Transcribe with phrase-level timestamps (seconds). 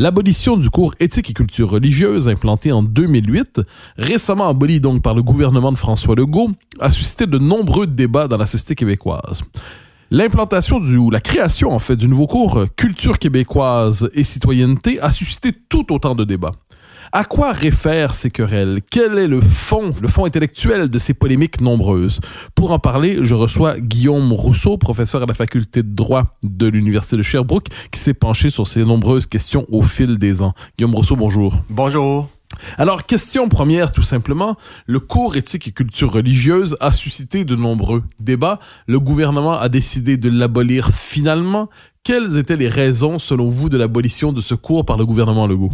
[0.00, 3.60] L'abolition du cours éthique et culture religieuse implanté en 2008,
[3.98, 6.48] récemment aboli donc par le gouvernement de François Legault,
[6.80, 9.42] a suscité de nombreux débats dans la société québécoise.
[10.10, 15.52] L'implantation ou la création en fait du nouveau cours culture québécoise et citoyenneté a suscité
[15.68, 16.54] tout autant de débats.
[17.12, 18.82] À quoi réfèrent ces querelles?
[18.88, 22.20] Quel est le fond, le fond intellectuel de ces polémiques nombreuses?
[22.54, 27.16] Pour en parler, je reçois Guillaume Rousseau, professeur à la faculté de droit de l'Université
[27.16, 30.52] de Sherbrooke, qui s'est penché sur ces nombreuses questions au fil des ans.
[30.78, 31.58] Guillaume Rousseau, bonjour.
[31.68, 32.28] Bonjour.
[32.78, 34.56] Alors, question première, tout simplement.
[34.86, 38.60] Le cours éthique et culture religieuse a suscité de nombreux débats.
[38.86, 41.70] Le gouvernement a décidé de l'abolir finalement.
[42.04, 45.72] Quelles étaient les raisons, selon vous, de l'abolition de ce cours par le gouvernement Legault?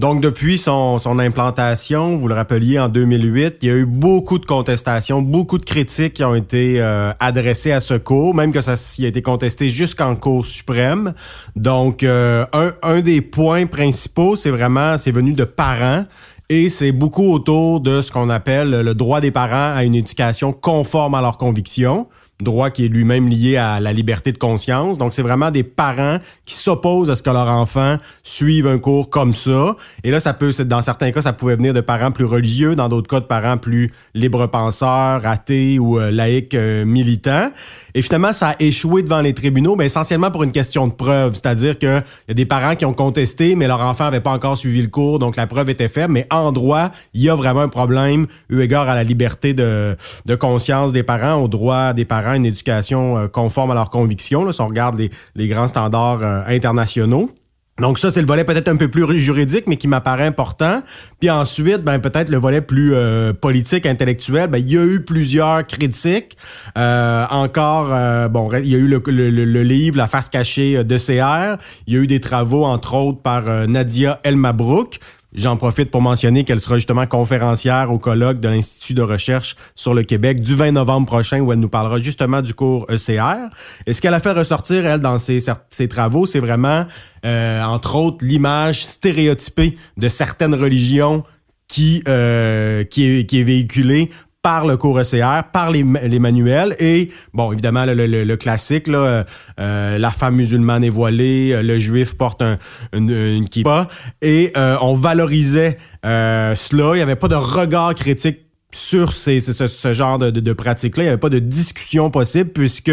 [0.00, 4.38] Donc, depuis son, son, implantation, vous le rappeliez, en 2008, il y a eu beaucoup
[4.38, 8.62] de contestations, beaucoup de critiques qui ont été euh, adressées à ce cours, même que
[8.62, 11.12] ça a été contesté jusqu'en Cour suprême.
[11.54, 16.04] Donc, euh, un, un des points principaux, c'est vraiment, c'est venu de parents
[16.48, 20.54] et c'est beaucoup autour de ce qu'on appelle le droit des parents à une éducation
[20.54, 22.08] conforme à leurs convictions
[22.42, 24.98] droit qui est lui-même lié à la liberté de conscience.
[24.98, 29.10] Donc, c'est vraiment des parents qui s'opposent à ce que leur enfant suive un cours
[29.10, 29.76] comme ça.
[30.04, 32.88] Et là, ça peut, dans certains cas, ça pouvait venir de parents plus religieux, dans
[32.88, 37.50] d'autres cas, de parents plus libre-penseurs, athées ou euh, laïcs euh, militants.
[37.94, 41.34] Et finalement, ça a échoué devant les tribunaux, mais essentiellement pour une question de preuve.
[41.34, 41.88] C'est-à-dire qu'il
[42.28, 44.88] y a des parents qui ont contesté, mais leur enfant n'avait pas encore suivi le
[44.88, 46.12] cours, donc la preuve était faible.
[46.12, 49.96] Mais en droit, il y a vraiment un problème eu égard à la liberté de,
[50.26, 54.44] de conscience des parents, au droit des parents une éducation euh, conforme à leurs convictions,
[54.44, 57.30] là, si on regarde les, les grands standards euh, internationaux.
[57.78, 60.82] Donc ça, c'est le volet peut-être un peu plus juridique, mais qui m'apparaît important.
[61.18, 64.50] Puis ensuite, ben peut-être le volet plus euh, politique, intellectuel.
[64.50, 66.36] Ben il y a eu plusieurs critiques.
[66.76, 67.88] Euh, encore,
[68.28, 71.62] bon, il y a eu le, le, livre La face cachée de CR.
[71.86, 74.98] Il y a eu des travaux, entre autres, par Nadia Elmabrook.
[75.32, 79.94] J'en profite pour mentionner qu'elle sera justement conférencière au colloque de l'Institut de recherche sur
[79.94, 83.48] le Québec du 20 novembre prochain où elle nous parlera justement du cours ECR.
[83.86, 85.40] Et ce qu'elle a fait ressortir, elle, dans ses,
[85.88, 86.84] travaux, c'est vraiment,
[87.24, 91.22] euh, entre autres, l'image stéréotypée de certaines religions
[91.68, 94.10] qui, euh, qui est véhiculée
[94.42, 98.98] par le cours ECR, par les, manuels et, bon, évidemment, le, le, le classique, là,
[98.98, 99.24] euh,
[99.58, 102.56] euh la femme musulmane est voilée, euh, le juif porte un,
[102.94, 103.88] une, une kippa
[104.22, 106.92] et euh, on valorisait cela.
[106.92, 108.40] Il n'y avait pas de regard critique
[108.72, 111.02] sur ces, ce, ce, genre de, de, de pratique-là.
[111.02, 112.92] Il n'y avait pas de discussion possible puisque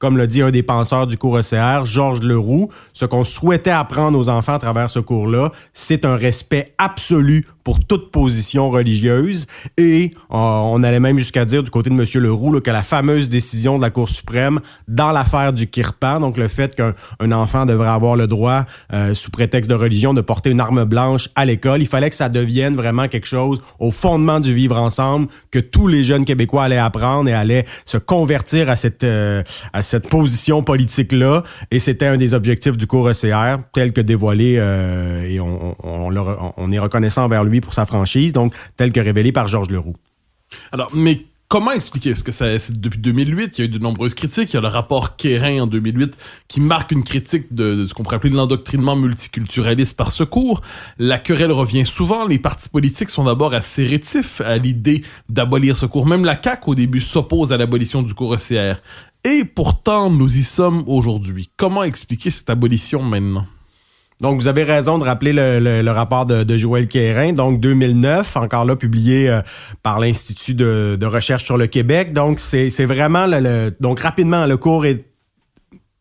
[0.00, 4.18] comme l'a dit un des penseurs du cours ECR, Georges Leroux, ce qu'on souhaitait apprendre
[4.18, 9.46] aux enfants à travers ce cours-là, c'est un respect absolu pour toute position religieuse.
[9.76, 12.04] Et euh, on allait même jusqu'à dire du côté de M.
[12.22, 16.36] Leroux là, que la fameuse décision de la Cour suprême dans l'affaire du Kirpan, donc
[16.36, 20.50] le fait qu'un enfant devrait avoir le droit, euh, sous prétexte de religion, de porter
[20.50, 24.40] une arme blanche à l'école, il fallait que ça devienne vraiment quelque chose au fondement
[24.40, 28.76] du vivre ensemble, que tous les jeunes Québécois allaient apprendre et allaient se convertir à
[28.76, 29.42] cette, euh,
[29.72, 31.42] à cette position politique-là.
[31.70, 34.54] Et c'était un des objectifs du cours ECR, tel que dévoilé,
[35.28, 39.48] et on, on, est reconnaissant envers lui pour sa franchise, donc tel que révélé par
[39.48, 39.96] Georges Leroux.
[40.72, 42.14] Alors, mais comment expliquer?
[42.14, 44.52] Ce que c'est depuis 2008 il y a eu de nombreuses critiques.
[44.52, 46.16] Il y a le rapport Kérin en 2008
[46.48, 50.62] qui marque une critique de, de ce qu'on pourrait appeler l'endoctrinement multiculturaliste par ce cours
[50.98, 52.24] la querelle revient souvent.
[52.26, 56.06] Les partis politiques sont d'abord assez rétifs à l'idée d'abolir ce cours.
[56.06, 58.80] Même la CAQ au début s'oppose à l'abolition du cours ECR
[59.24, 61.50] et pourtant nous y sommes aujourd'hui.
[61.56, 63.46] Comment expliquer cette abolition maintenant?
[64.20, 68.36] Donc, vous avez raison de rappeler le, le, rapport de, de, Joël Quérin, donc 2009,
[68.36, 69.40] encore là publié euh,
[69.82, 72.12] par l'Institut de, de, recherche sur le Québec.
[72.12, 75.09] Donc, c'est vraiment le, donc rapidement le cours est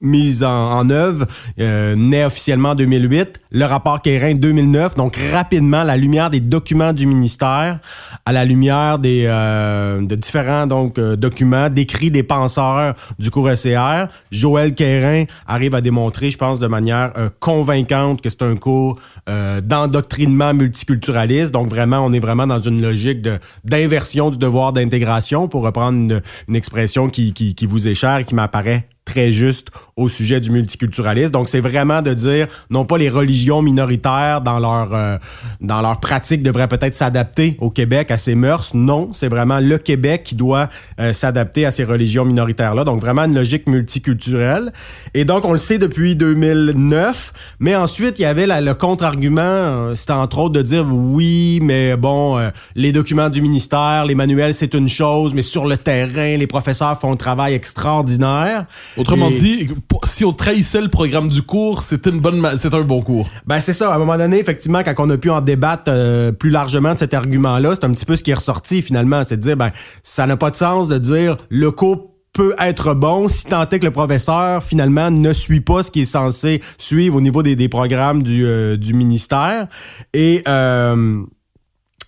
[0.02, 1.26] mise en, en œuvre,
[1.60, 6.94] euh, naît officiellement en 2008, le rapport Kérin 2009, donc rapidement la lumière des documents
[6.94, 7.80] du ministère,
[8.26, 13.50] à la lumière des euh, de différents donc euh, documents décrits des penseurs du cours
[13.50, 18.56] ECR, Joël Kérin arrive à démontrer, je pense, de manière euh, convaincante que c'est un
[18.56, 24.38] cours euh, d'endoctrinement multiculturaliste, donc vraiment on est vraiment dans une logique de d'inversion du
[24.38, 28.36] devoir d'intégration, pour reprendre une, une expression qui, qui, qui vous est chère et qui
[28.36, 31.32] m'apparaît très juste au sujet du multiculturalisme.
[31.32, 35.18] Donc, c'est vraiment de dire, non pas les religions minoritaires dans leur euh,
[35.62, 38.72] dans leur pratique devraient peut-être s'adapter au Québec, à ses mœurs.
[38.74, 40.70] Non, c'est vraiment le Québec qui doit
[41.00, 42.84] euh, s'adapter à ces religions minoritaires-là.
[42.84, 44.72] Donc, vraiment une logique multiculturelle.
[45.14, 47.34] Et donc, on le sait depuis 2009.
[47.60, 51.98] Mais ensuite, il y avait le contre-argument, euh, c'était entre autres de dire, oui, mais
[51.98, 52.38] bon,
[52.76, 57.00] les documents du ministère, les manuels, c'est une chose, mais sur le terrain, les professeurs
[57.00, 58.66] font un travail extraordinaire.
[59.00, 59.68] Autrement dit,
[60.04, 63.30] si on trahissait le programme du cours, c'était une bonne, c'est un bon cours.
[63.48, 63.94] Ben c'est ça.
[63.94, 67.00] À un moment donné, effectivement, quand on a pu en débattre euh, plus largement de
[67.00, 69.72] cet argument-là, c'est un petit peu ce qui est ressorti finalement, c'est de dire, ben
[70.04, 73.80] ça n'a pas de sens de dire le cours peut être bon si tant est
[73.80, 77.56] que le professeur finalement ne suit pas ce qui est censé suivre au niveau des,
[77.56, 79.68] des programmes du, euh, du ministère
[80.14, 81.24] et euh,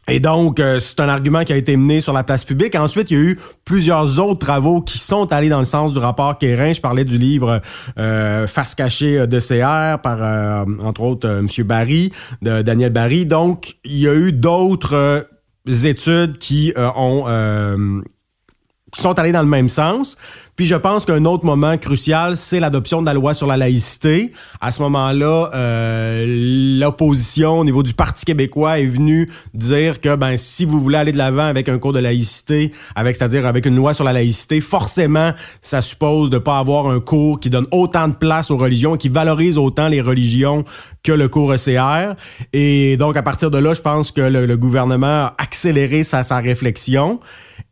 [0.08, 2.76] et donc, euh, c'est un argument qui a été mené sur la place publique.
[2.76, 6.00] Ensuite, il y a eu plusieurs autres travaux qui sont allés dans le sens du
[6.00, 6.74] rapport Kérin.
[6.74, 7.62] Je parlais du livre
[7.98, 11.48] euh, Face cachée de CR par, euh, entre autres, M.
[11.66, 12.12] Barry,
[12.42, 13.26] Daniel Barry.
[13.26, 15.30] Donc, il y a eu d'autres
[15.68, 18.02] études qui ont
[18.92, 20.18] qui sont allés dans le même sens.
[20.62, 24.32] Puis je pense qu'un autre moment crucial, c'est l'adoption de la loi sur la laïcité.
[24.60, 30.38] À ce moment-là, euh, l'opposition au niveau du Parti québécois est venue dire que ben
[30.38, 33.76] si vous voulez aller de l'avant avec un cours de laïcité, avec c'est-à-dire avec une
[33.76, 35.32] loi sur la laïcité, forcément,
[35.62, 39.10] ça suppose de pas avoir un cours qui donne autant de place aux religions, qui
[39.10, 40.64] valorise autant les religions
[41.02, 42.14] que le cours ECR.
[42.54, 46.38] Et donc à partir de là, je pense que le, gouvernement a accéléré sa, sa
[46.38, 47.20] réflexion.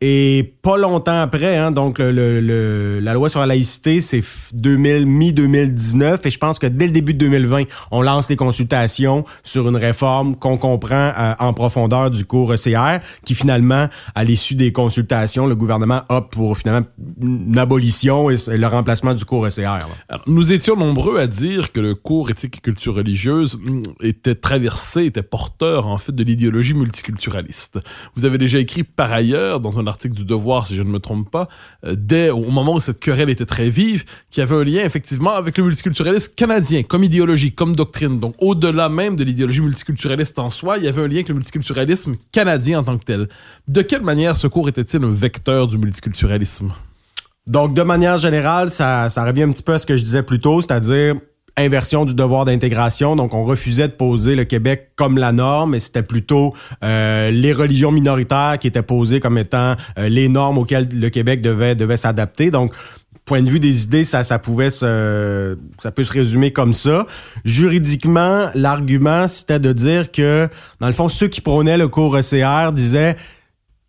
[0.02, 4.22] Et pas longtemps après, hein, donc le, la loi sur la laïcité, c'est
[4.54, 6.20] mi-2019.
[6.26, 9.76] Et je pense que dès le début de 2020, on lance les consultations sur une
[9.76, 15.46] réforme qu'on comprend euh, en profondeur du cours ECR, qui finalement, à l'issue des consultations,
[15.46, 16.86] le gouvernement opte pour finalement
[17.20, 19.66] une abolition et, le remplacement du cours ECR.
[20.08, 24.34] Alors, nous étions nombreux à dire que le cours éthique et culture religieuse mm, était
[24.34, 27.80] traversé, était porteur en fait de l'idéologie multiculturaliste.
[28.14, 30.98] Vous avez déjà écrit par ailleurs dans un article du Devoir, si je ne me
[30.98, 31.48] trompe pas,
[31.84, 34.82] euh, dès au moment où cette querelle était très vive, qu'il y avait un lien
[34.82, 38.18] effectivement avec le multiculturalisme canadien, comme idéologie, comme doctrine.
[38.18, 41.34] Donc au-delà même de l'idéologie multiculturaliste en soi, il y avait un lien avec le
[41.34, 43.28] multiculturalisme canadien en tant que tel.
[43.68, 46.72] De quelle manière ce cours était-il un vecteur du multiculturalisme?
[47.46, 50.22] Donc, de manière générale, ça, ça revient un petit peu à ce que je disais
[50.22, 51.16] plus tôt, c'est-à-dire
[51.56, 53.16] inversion du devoir d'intégration.
[53.16, 56.54] Donc, on refusait de poser le Québec comme la norme, et c'était plutôt
[56.84, 61.40] euh, les religions minoritaires qui étaient posées comme étant euh, les normes auxquelles le Québec
[61.40, 62.50] devait devait s'adapter.
[62.50, 62.72] Donc,
[63.24, 67.06] point de vue des idées, ça, ça pouvait se, ça peut se résumer comme ça.
[67.44, 70.48] Juridiquement, l'argument, c'était de dire que,
[70.80, 73.16] dans le fond, ceux qui prônaient le cours ECR disaient,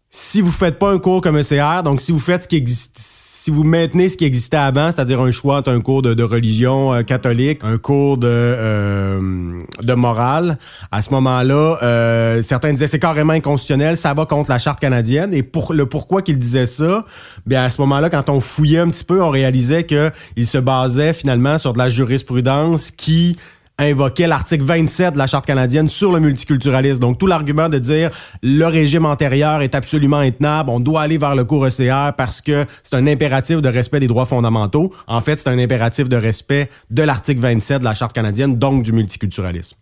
[0.10, 3.00] si vous faites pas un cours comme ECR, donc si vous faites ce qui existe,
[3.44, 6.94] si vous maintenez ce qui existait avant, c'est-à-dire un choix entre un cours de, religion
[6.94, 10.60] euh, catholique, un cours de euh, de morale,
[10.92, 15.34] à ce moment-là, euh, certains disaient c'est carrément inconstitutionnel, ça va contre la charte canadienne.
[15.34, 17.04] Et pour le pourquoi qu'ils disaient ça,
[17.48, 20.60] bien à ce moment-là, quand on fouillait un petit peu, on réalisait que il se
[20.60, 23.38] basait finalement sur de la jurisprudence qui
[23.82, 27.00] invoquait l'article 27 de la Charte canadienne sur le multiculturalisme.
[27.00, 28.12] Donc, tout l'argument de dire
[28.42, 32.66] le régime antérieur est absolument intenable, on doit aller vers le cours ECR parce que
[32.84, 34.94] c'est un impératif de respect des droits fondamentaux.
[35.08, 38.84] En fait, c'est un impératif de respect de l'article 27 de la Charte canadienne, donc
[38.84, 39.78] du multiculturalisme.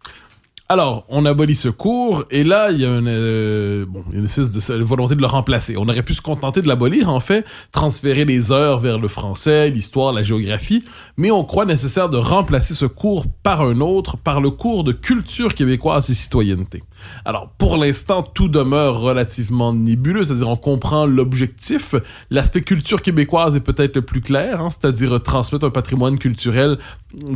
[0.71, 4.51] Alors, on abolit ce cours, et là, il y a une, euh, bon, une espèce
[4.51, 5.75] de volonté de le remplacer.
[5.77, 9.71] On aurait pu se contenter de l'abolir, en fait, transférer les heures vers le français,
[9.71, 10.83] l'histoire, la géographie,
[11.17, 14.91] mais on croit nécessaire de remplacer ce cours par un autre, par le cours de
[14.91, 16.83] culture québécoise et citoyenneté.
[17.25, 21.95] Alors, pour l'instant, tout demeure relativement nébuleux, c'est-à-dire on comprend l'objectif.
[22.29, 26.77] L'aspect culture québécoise est peut-être le plus clair, hein, c'est-à-dire transmettre un patrimoine culturel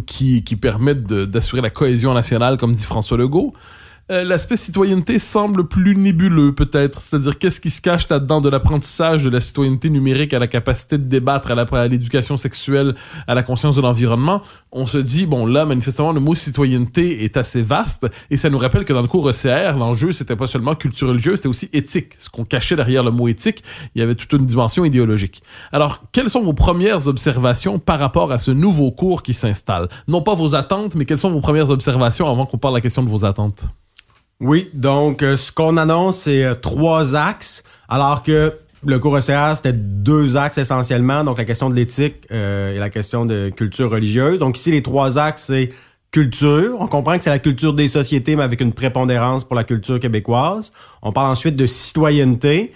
[0.05, 3.53] qui, qui permette d'assurer la cohésion nationale, comme dit François Legault.
[4.11, 9.23] Euh, l'aspect citoyenneté semble plus nébuleux peut-être, c'est-à-dire qu'est-ce qui se cache là-dedans de l'apprentissage
[9.23, 12.95] de la citoyenneté numérique à la capacité de débattre, à l'éducation sexuelle,
[13.27, 14.41] à la conscience de l'environnement?
[14.73, 18.57] On se dit, bon là, manifestement, le mot citoyenneté est assez vaste et ça nous
[18.57, 22.15] rappelle que dans le cours ECR, l'enjeu, c'était pas seulement culture religieuse, c'était aussi éthique.
[22.19, 23.63] Ce qu'on cachait derrière le mot éthique,
[23.95, 25.43] il y avait toute une dimension idéologique.
[25.71, 29.87] Alors, quelles sont vos premières observations par rapport à ce nouveau cours qui s'installe?
[30.09, 32.81] Non pas vos attentes, mais quelles sont vos premières observations avant qu'on parle de la
[32.81, 33.63] question de vos attentes?
[34.43, 38.51] Oui, donc euh, ce qu'on annonce, c'est euh, trois axes, alors que
[38.85, 42.89] le cours ECR, c'était deux axes essentiellement, donc la question de l'éthique euh, et la
[42.89, 44.39] question de culture religieuse.
[44.39, 45.69] Donc ici, les trois axes, c'est
[46.11, 46.75] culture.
[46.81, 49.97] On comprend que c'est la culture des sociétés, mais avec une prépondérance pour la culture
[49.97, 50.73] québécoise.
[51.01, 52.71] On parle ensuite de citoyenneté.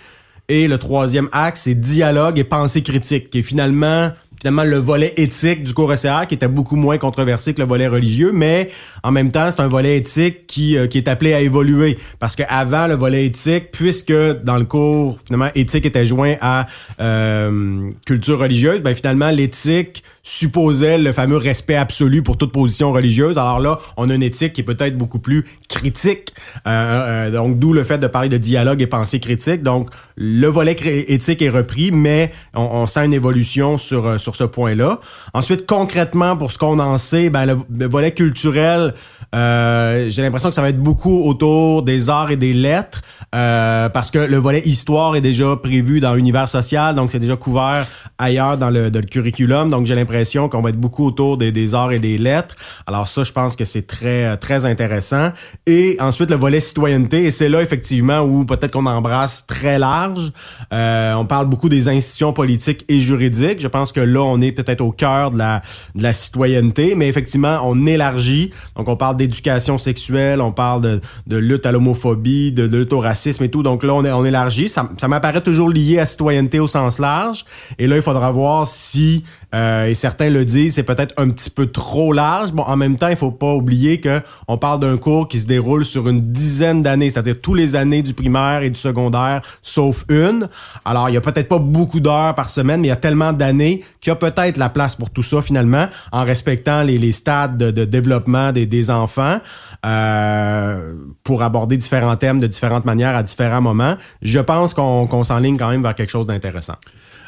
[0.48, 5.14] Et le troisième axe, c'est dialogue et pensée critique, qui est finalement finalement le volet
[5.18, 8.70] éthique du cours ECR qui était beaucoup moins controversé que le volet religieux, mais
[9.04, 11.98] en même temps, c'est un volet éthique qui, euh, qui est appelé à évoluer.
[12.20, 14.14] Parce que avant le volet éthique, puisque
[14.44, 16.68] dans le cours, finalement, éthique était joint à
[17.00, 23.38] euh, culture religieuse, ben finalement, l'éthique supposait le fameux respect absolu pour toute position religieuse.
[23.38, 26.34] Alors là, on a une éthique qui est peut-être beaucoup plus critique.
[26.68, 29.64] Euh, euh donc, d'où le fait de parler de dialogue et pensée critique.
[29.64, 30.76] Donc, le volet
[31.08, 35.00] éthique est repris, mais on, sent une évolution sur, euh, sur ce point-là.
[35.34, 38.96] Ensuite, concrètement, pour ce qu'on en sait, ben, le, volet culturel,
[39.34, 43.02] euh, j'ai l'impression que ça va être beaucoup autour des arts et des lettres.
[43.36, 47.36] Euh, parce que le volet histoire est déjà prévu dans l'univers social, donc c'est déjà
[47.36, 47.86] couvert
[48.18, 49.70] ailleurs dans le, dans le curriculum.
[49.70, 50.17] Donc j'ai l'impression
[50.50, 52.56] qu'on va être beaucoup autour des, des, arts et des lettres.
[52.86, 55.32] Alors ça, je pense que c'est très très intéressant.
[55.66, 60.32] Et ensuite le volet citoyenneté, et c'est là effectivement où peut-être qu'on embrasse très large.
[60.74, 63.60] Euh, on parle beaucoup des institutions politiques et juridiques.
[63.60, 65.62] Je pense que là on est peut-être au cœur de la
[65.96, 68.52] de la citoyenneté, mais effectivement on élargit.
[68.76, 72.94] Donc on parle d'éducation sexuelle, on parle de, de lutte à l'homophobie, de, de lutte
[72.94, 73.64] au racisme et tout.
[73.64, 74.70] Donc là, on, on élargit.
[74.70, 77.46] Ça, ça m'apparaît toujours lié à citoyenneté au sens large.
[77.78, 79.24] Et là, il faudra voir si,
[79.56, 82.52] euh, et certains le disent, c'est peut-être un petit peu trop large.
[82.52, 85.46] Bon, en même temps, il faut pas oublier que on parle d'un cours qui se
[85.46, 90.04] déroule sur une dizaine d'années, c'est-à-dire tous les années du primaire et du secondaire, sauf
[90.10, 90.50] une.
[90.84, 93.32] Alors, il y a peut-être pas beaucoup d'heures par semaine, mais il y a tellement
[93.32, 97.58] d'années qu'il y a peut-être la place pour tout ça finalement, en respectant les, stades
[97.58, 99.40] de, développement des, des enfants.
[99.86, 103.96] Euh, pour aborder différents thèmes de différentes manières à différents moments.
[104.22, 106.76] Je pense qu'on s'enligne quand même vers quelque chose d'intéressant.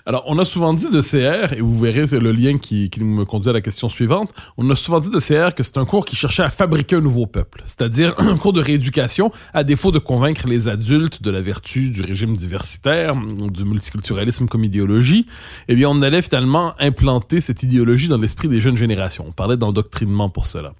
[0.05, 3.03] Alors, on a souvent dit de CR, et vous verrez c'est le lien qui, qui
[3.03, 5.85] me conduit à la question suivante, on a souvent dit de CR que c'est un
[5.85, 9.91] cours qui cherchait à fabriquer un nouveau peuple, c'est-à-dire un cours de rééducation, à défaut
[9.91, 15.25] de convaincre les adultes de la vertu du régime diversitaire, du multiculturalisme comme idéologie,
[15.67, 19.25] eh bien, on allait finalement implanter cette idéologie dans l'esprit des jeunes générations.
[19.27, 20.73] On parlait d'endoctrinement pour cela.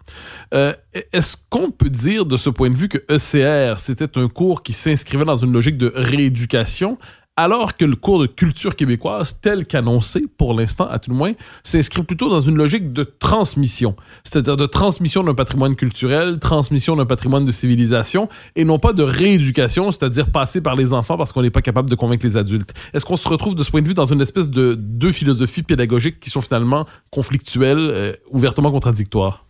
[0.54, 0.74] Euh,
[1.14, 4.74] Est-ce qu'on peut dire de ce point de vue que ECR, c'était un cours qui
[4.74, 6.98] s'inscrivait dans une logique de rééducation
[7.40, 11.32] alors que le cours de culture québécoise, tel qu'annoncé pour l'instant, à tout le moins,
[11.64, 17.06] s'inscrit plutôt dans une logique de transmission, c'est-à-dire de transmission d'un patrimoine culturel, transmission d'un
[17.06, 18.28] patrimoine de civilisation,
[18.58, 21.90] et non pas de rééducation, c'est-à-dire passer par les enfants parce qu'on n'est pas capable
[21.90, 22.74] de convaincre les adultes.
[22.94, 25.64] Est-ce qu'on se retrouve de ce point de vue dans une espèce de deux philosophies
[25.64, 29.46] pédagogiques qui sont finalement conflictuelles, euh, ouvertement contradictoires?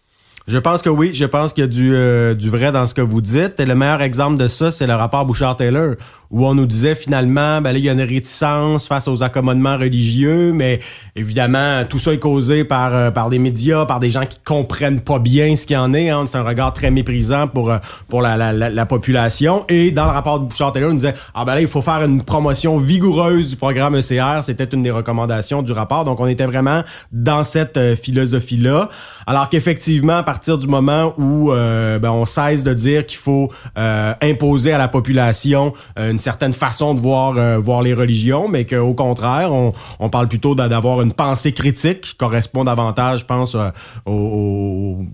[0.50, 2.96] Je pense que oui, je pense qu'il y a du, euh, du vrai dans ce
[2.96, 3.60] que vous dites.
[3.60, 5.93] Et le meilleur exemple de ça, c'est le rapport Bouchard-Taylor,
[6.32, 9.78] où on nous disait finalement, ben là, il y a une réticence face aux accommodements
[9.78, 10.80] religieux, mais
[11.16, 15.02] évidemment, tout ça est causé par, euh, par des médias, par des gens qui comprennent
[15.02, 16.10] pas bien ce qu'il y en est.
[16.10, 16.26] Hein.
[16.32, 19.66] C'est un regard très méprisant pour, euh, pour la, la, la, population.
[19.70, 22.04] Et dans le rapport de Bouchard-Taylor, on nous disait, ah ben là, il faut faire
[22.04, 24.44] une promotion vigoureuse du programme ECR.
[24.44, 26.06] C'était une des recommandations du rapport.
[26.06, 28.90] Donc, on était vraiment dans cette euh, philosophie-là.
[29.26, 34.74] Alors qu'effectivement, à partir du moment où ben, on cesse de dire qu'il faut imposer
[34.74, 35.74] à la population
[36.20, 41.02] une certaine façon de voir euh, les religions, mais qu'au contraire, on, parle plutôt d'avoir
[41.02, 43.70] une pensée critique qui correspond davantage, je pense, euh,
[44.06, 45.06] au,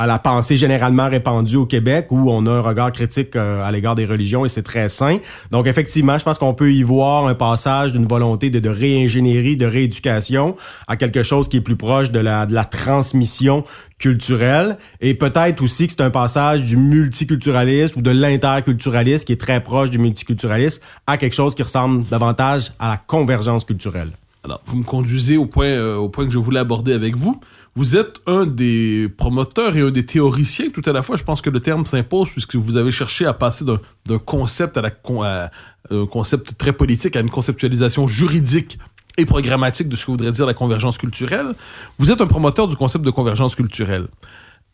[0.00, 3.70] à la pensée généralement répandue au Québec où on a un regard critique euh, à
[3.70, 5.18] l'égard des religions et c'est très sain.
[5.50, 9.66] Donc effectivement, je pense qu'on peut y voir un passage d'une volonté de, réingénierie, de
[9.66, 10.56] rééducation
[10.88, 13.62] à quelque chose qui est plus proche de la, de la transmission
[13.98, 19.40] culturelle et peut-être aussi que c'est un passage du multiculturalisme ou de l'interculturalisme qui est
[19.40, 24.08] très proche du multiculturalisme à quelque chose qui ressemble davantage à la convergence culturelle.
[24.44, 27.38] Alors, vous me conduisez au point, euh, au point que je voulais aborder avec vous.
[27.80, 31.16] Vous êtes un des promoteurs et un des théoriciens tout à la fois.
[31.16, 35.50] Je pense que le terme s'impose puisque vous avez cherché à passer d'un concept à,
[35.90, 38.78] un concept très politique à une conceptualisation juridique
[39.16, 41.54] et programmatique de ce que voudrait dire la convergence culturelle.
[41.98, 44.08] Vous êtes un promoteur du concept de convergence culturelle.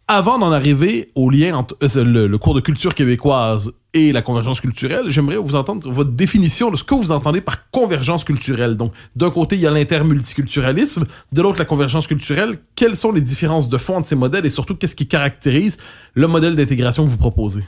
[0.08, 4.60] Avant d'en arriver au lien entre euh, le, cours de culture québécoise et la convergence
[4.60, 8.76] culturelle, j'aimerais vous entendre votre définition de ce que vous entendez par convergence culturelle.
[8.76, 12.56] Donc, d'un côté, il y a l'intermulticulturalisme, de l'autre, la convergence culturelle.
[12.76, 15.76] Quelles sont les différences de fond de ces modèles et surtout, qu'est-ce qui caractérise
[16.14, 17.64] le modèle d'intégration que vous proposez?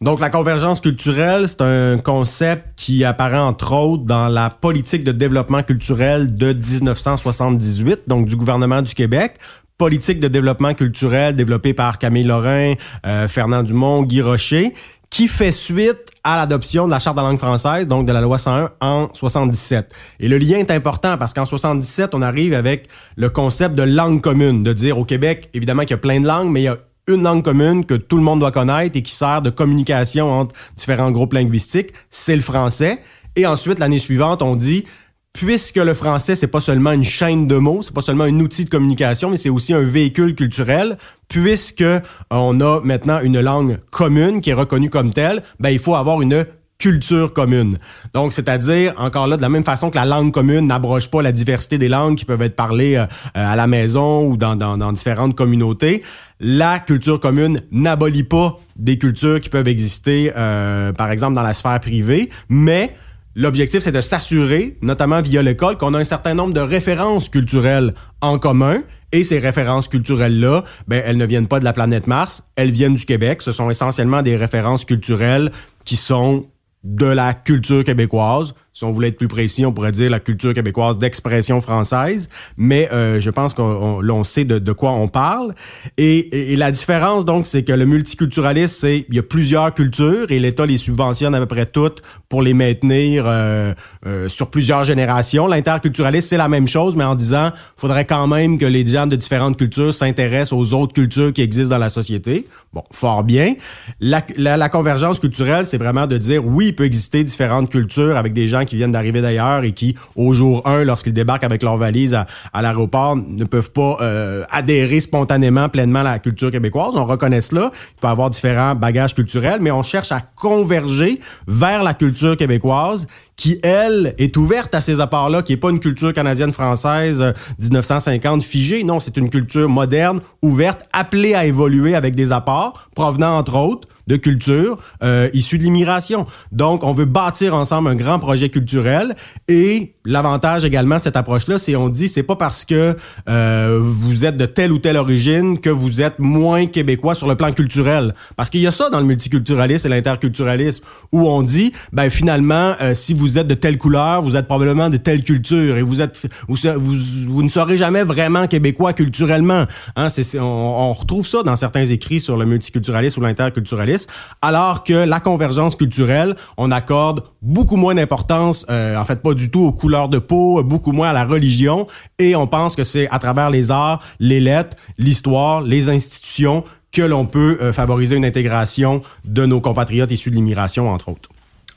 [0.00, 5.12] Donc, la convergence culturelle, c'est un concept qui apparaît entre autres dans la politique de
[5.12, 9.34] développement culturel de 1978, donc du gouvernement du Québec,
[9.82, 12.74] politique de développement culturel développée par Camille Lorrain,
[13.04, 14.74] euh, Fernand Dumont, Guy Rocher,
[15.10, 18.20] qui fait suite à l'adoption de la Charte de la langue française, donc de la
[18.20, 19.92] loi 101 en 77.
[20.20, 22.86] Et le lien est important parce qu'en 77, on arrive avec
[23.16, 26.28] le concept de langue commune, de dire au Québec, évidemment qu'il y a plein de
[26.28, 29.02] langues, mais il y a une langue commune que tout le monde doit connaître et
[29.02, 33.00] qui sert de communication entre différents groupes linguistiques, c'est le français.
[33.34, 34.84] Et ensuite, l'année suivante, on dit
[35.32, 38.64] puisque le français c'est pas seulement une chaîne de mots, c'est pas seulement un outil
[38.64, 40.96] de communication, mais c'est aussi un véhicule culturel.
[41.28, 41.84] Puisque
[42.30, 46.20] on a maintenant une langue commune qui est reconnue comme telle, ben il faut avoir
[46.20, 46.44] une
[46.82, 47.78] culture commune.
[48.12, 51.30] Donc, c'est-à-dire, encore là, de la même façon que la langue commune n'abroge pas la
[51.30, 56.02] diversité des langues qui peuvent être parlées euh, à la maison ou dans, différentes communautés,
[56.40, 61.54] la culture commune n'abolit pas des cultures qui peuvent exister, euh, par exemple, dans la
[61.54, 62.96] sphère privée, mais
[63.34, 67.94] L'objectif, c'est de s'assurer, notamment via l'école, qu'on a un certain nombre de références culturelles
[68.20, 68.82] en commun.
[69.12, 72.94] Et ces références culturelles-là, ben, elles ne viennent pas de la planète Mars, elles viennent
[72.94, 73.42] du Québec.
[73.42, 75.50] Ce sont essentiellement des références culturelles
[75.84, 76.46] qui sont
[76.84, 78.54] de la culture québécoise.
[78.74, 82.88] Si on voulait être plus précis, on pourrait dire la culture québécoise d'expression française, mais
[82.90, 85.54] euh, je pense qu'on sait de, de, quoi on parle.
[85.98, 90.30] Et, et, la différence, donc, c'est que le multiculturalisme, c'est il y a plusieurs cultures
[90.30, 92.00] et l'État les subventionne à peu près toutes
[92.30, 93.74] pour les maintenir euh,
[94.06, 95.46] euh, sur plusieurs générations.
[95.46, 99.16] L'interculturalisme, c'est la même chose, mais en disant, faudrait quand même que les gens de
[99.16, 102.46] différentes cultures s'intéressent aux autres cultures qui existent dans la société.
[102.72, 103.52] Bon, fort bien.
[104.00, 108.16] La, la, la convergence culturelle, c'est vraiment de dire, oui, il peut exister différentes cultures
[108.16, 111.62] avec des gens qui viennent d'arriver d'ailleurs et qui, au jour 1, lorsqu'ils débarquent avec
[111.62, 116.94] leur valise à, l'aéroport, ne peuvent pas euh, adhérer spontanément pleinement à la culture québécoise.
[116.94, 117.70] On reconnaît cela.
[117.72, 122.36] Il peut y avoir différents bagages culturels, mais on cherche à converger vers la culture
[122.36, 128.40] québécoise qui, elle, est ouverte à ces apports-là, qui est pas une culture canadienne-française 1950
[128.40, 128.84] euh, figée.
[128.84, 133.88] Non, c'est une culture moderne, ouverte, appelée à évoluer avec des apports provenant, entre autres,
[134.06, 136.26] de culture euh, issue de l'immigration.
[136.50, 139.14] Donc, on veut bâtir ensemble un grand projet culturel
[139.48, 142.96] et l'avantage également de cette approche-là, c'est on dit c'est pas parce que
[143.28, 147.36] euh, vous êtes de telle ou telle origine que vous êtes moins québécois sur le
[147.36, 148.14] plan culturel.
[148.36, 152.74] Parce qu'il y a ça dans le multiculturalisme et l'interculturalisme où on dit ben finalement
[152.80, 156.00] euh, si vous êtes de telle couleur, vous êtes probablement de telle culture et vous
[156.00, 156.96] êtes vous, vous,
[157.28, 159.64] vous ne serez jamais vraiment québécois culturellement.
[159.96, 164.84] Hein, c'est, on, on retrouve ça dans certains écrits sur le multiculturalisme ou l'interculturalisme, alors
[164.84, 169.60] que la convergence culturelle, on accorde beaucoup moins d'importance, euh, en fait pas du tout
[169.60, 171.86] aux couleurs de peau, beaucoup moins à la religion,
[172.18, 177.02] et on pense que c'est à travers les arts, les lettres, l'histoire, les institutions que
[177.02, 181.30] l'on peut euh, favoriser une intégration de nos compatriotes issus de l'immigration, entre autres.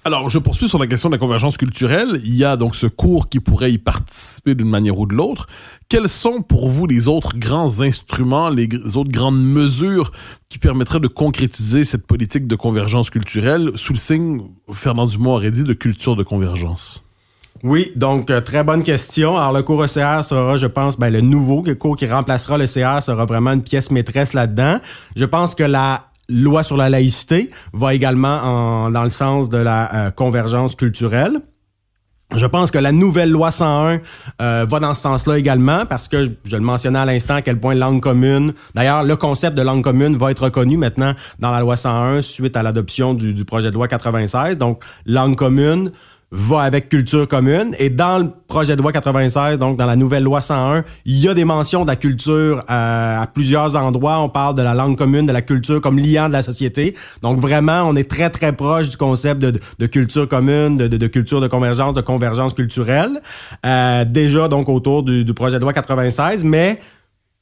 [0.08, 2.22] Alors, je poursuis sur la question de la convergence culturelle.
[2.24, 5.48] Il y a donc ce cours qui pourrait y participer d'une manière ou de l'autre.
[5.90, 10.12] Quels sont pour vous les autres grands instruments, les autres grandes mesures
[10.48, 15.50] qui permettraient de concrétiser cette politique de convergence culturelle sous le signe, Fernand Dumont aurait
[15.50, 17.04] dit, de culture de convergence?
[17.64, 19.36] Oui, donc euh, très bonne question.
[19.36, 23.02] Alors le cours ECR sera, je pense, ben, le nouveau cours qui remplacera le CR
[23.02, 24.80] sera vraiment une pièce maîtresse là-dedans.
[25.16, 29.58] Je pense que la loi sur la laïcité va également en, dans le sens de
[29.58, 31.40] la euh, convergence culturelle.
[32.34, 34.00] Je pense que la nouvelle loi 101
[34.42, 37.60] euh, va dans ce sens-là également parce que je, le mentionnais à l'instant à quel
[37.60, 38.54] point langue commune.
[38.74, 42.58] D'ailleurs, le concept de langue commune va être reconnu maintenant dans la loi 101 suite
[42.58, 44.58] à l'adoption du, du projet de loi 96.
[44.58, 45.92] Donc, langue commune,
[46.32, 47.76] va avec culture commune.
[47.80, 51.28] Et dans le projet de loi 96, donc dans la nouvelle loi 101, il y
[51.28, 54.20] a des mentions de la culture euh, à plusieurs endroits.
[54.20, 56.96] On parle de la langue commune, de la culture comme liant de la société.
[57.22, 60.98] Donc vraiment, on est très très proche du concept de, de culture commune, de, de,
[60.98, 63.22] de, culture de convergence, de convergence culturelle.
[63.66, 66.80] Euh, déjà donc autour du, du projet de loi 96, mais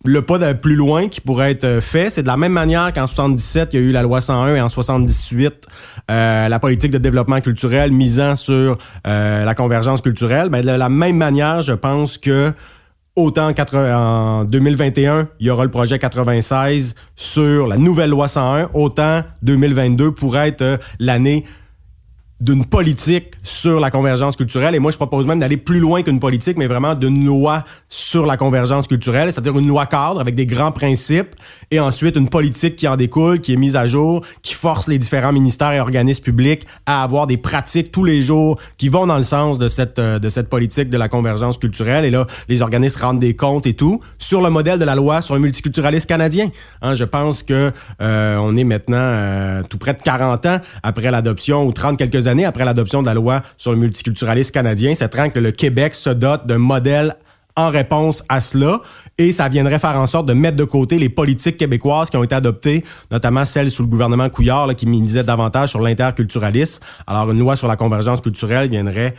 [0.04, 2.92] le pas de plus loin qui pourrait être euh, fait, c'est de la même manière
[2.92, 5.68] qu'en 77, il y a eu la loi 101 et en 78,
[6.12, 10.50] euh, la politique de développement culturel misant sur euh, la convergence culturelle.
[10.52, 12.52] Mais de la même manière, je pense que
[13.16, 19.22] autant en 2021, il y aura le projet 96 sur la nouvelle loi 101, autant
[19.44, 21.46] 2022 pourrait être l'année
[22.43, 24.75] d'une politique sur la convergence culturelle.
[24.75, 28.25] Et moi, je propose même d'aller plus loin qu'une politique, mais vraiment d'une loi sur
[28.25, 31.36] la convergence culturelle, c'est-à-dire une loi cadre avec des grands principes
[31.71, 34.99] et ensuite une politique qui en découle, qui est mise à jour, qui force les
[34.99, 39.17] différents ministères et organismes publics à avoir des pratiques tous les jours qui vont dans
[39.17, 42.03] le sens de cette, euh, de cette politique de la convergence culturelle.
[42.03, 45.21] Et là, les organismes rendent des comptes et tout sur le modèle de la loi
[45.21, 46.49] sur le multiculturalisme canadien.
[46.82, 51.10] Hein, je pense que euh, on est maintenant euh, tout près de 40 ans après
[51.10, 54.93] l'adoption ou 30 quelques années après l'adoption de la loi sur le multiculturalisme canadien.
[54.96, 57.15] C'est que le Québec se dote d'un modèle
[57.56, 58.82] en réponse à cela.
[59.17, 62.24] Et ça viendrait faire en sorte de mettre de côté les politiques québécoises qui ont
[62.24, 66.84] été adoptées, notamment celles sous le gouvernement Couillard, qui misaient davantage sur l'interculturalisme.
[67.06, 69.13] Alors, une loi sur la convergence culturelle viendrait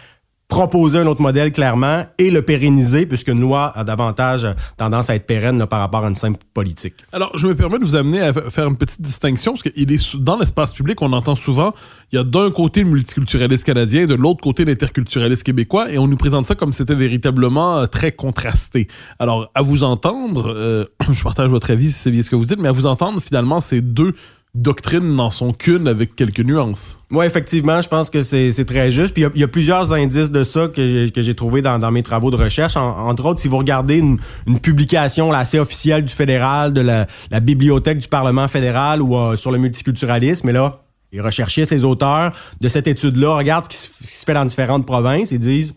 [0.54, 5.26] proposer un autre modèle clairement et le pérenniser puisqu'une loi a davantage tendance à être
[5.26, 6.94] pérenne par rapport à une simple politique.
[7.12, 10.16] Alors, je me permets de vous amener à faire une petite distinction parce qu'il est
[10.16, 11.72] dans l'espace public, on entend souvent,
[12.12, 16.06] il y a d'un côté le multiculturalisme canadien, de l'autre côté l'interculturalisme québécois et on
[16.06, 18.86] nous présente ça comme c'était véritablement euh, très contrasté.
[19.18, 22.44] Alors, à vous entendre, euh, je partage votre avis si c'est bien ce que vous
[22.44, 24.14] dites, mais à vous entendre, finalement, ces deux
[24.54, 27.00] doctrines n'en sont qu'une avec quelques nuances.
[27.10, 29.12] Oui, effectivement, je pense que c'est très juste.
[29.12, 32.30] Puis il y, a plusieurs indices de ça que j'ai trouvé dans, dans, mes travaux
[32.30, 32.76] de recherche.
[32.76, 34.18] entre autres, si vous regardez une,
[34.62, 39.50] publication assez officielle du fédéral, de la, la bibliothèque du Parlement fédéral ou euh, sur
[39.50, 44.24] le multiculturalisme, et là, les recherchistes, les auteurs de cette étude-là regardent ce qui, se
[44.24, 45.74] fait dans différentes provinces et disent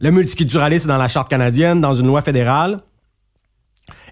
[0.00, 2.80] le multiculturalisme est dans la charte canadienne, dans une loi fédérale.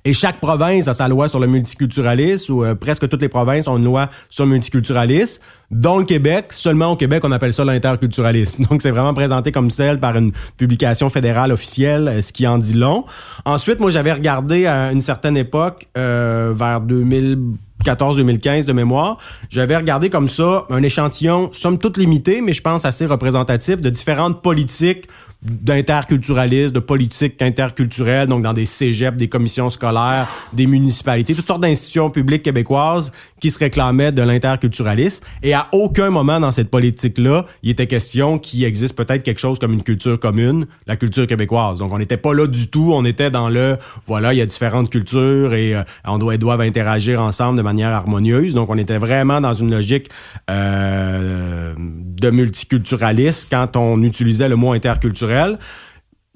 [0.06, 3.66] Et chaque province a sa loi sur le multiculturalisme, ou euh, presque toutes les provinces
[3.66, 5.42] ont une loi sur le multiculturalisme.
[5.72, 8.66] Dont le Québec, seulement au Québec, on appelle ça l'interculturalisme.
[8.70, 12.56] Donc, c'est vraiment présenté comme celle par une publication fédérale officielle, euh, ce qui en
[12.58, 13.04] dit long.
[13.44, 19.18] Ensuite, moi, j'avais regardé à une certaine époque, euh, vers 2014-2015 de mémoire,
[19.50, 23.90] j'avais regardé comme ça un échantillon, somme toute limité, mais je pense assez représentatif, de
[23.90, 25.08] différentes politiques
[25.46, 31.62] d'interculturalisme, de politique interculturelle, donc dans des cégeps, des commissions scolaires, des municipalités, toutes sortes
[31.62, 35.24] d'institutions publiques québécoises qui se réclamaient de l'interculturalisme.
[35.42, 39.58] Et à aucun moment dans cette politique-là, il était question qu'il existe peut-être quelque chose
[39.58, 41.78] comme une culture commune, la culture québécoise.
[41.78, 44.46] Donc on n'était pas là du tout, on était dans le, voilà, il y a
[44.46, 48.54] différentes cultures et euh, on doit, doivent interagir ensemble de manière harmonieuse.
[48.54, 50.08] Donc on était vraiment dans une logique
[50.50, 55.58] euh, de multiculturalisme quand on utilisait le mot interculturel Montréal.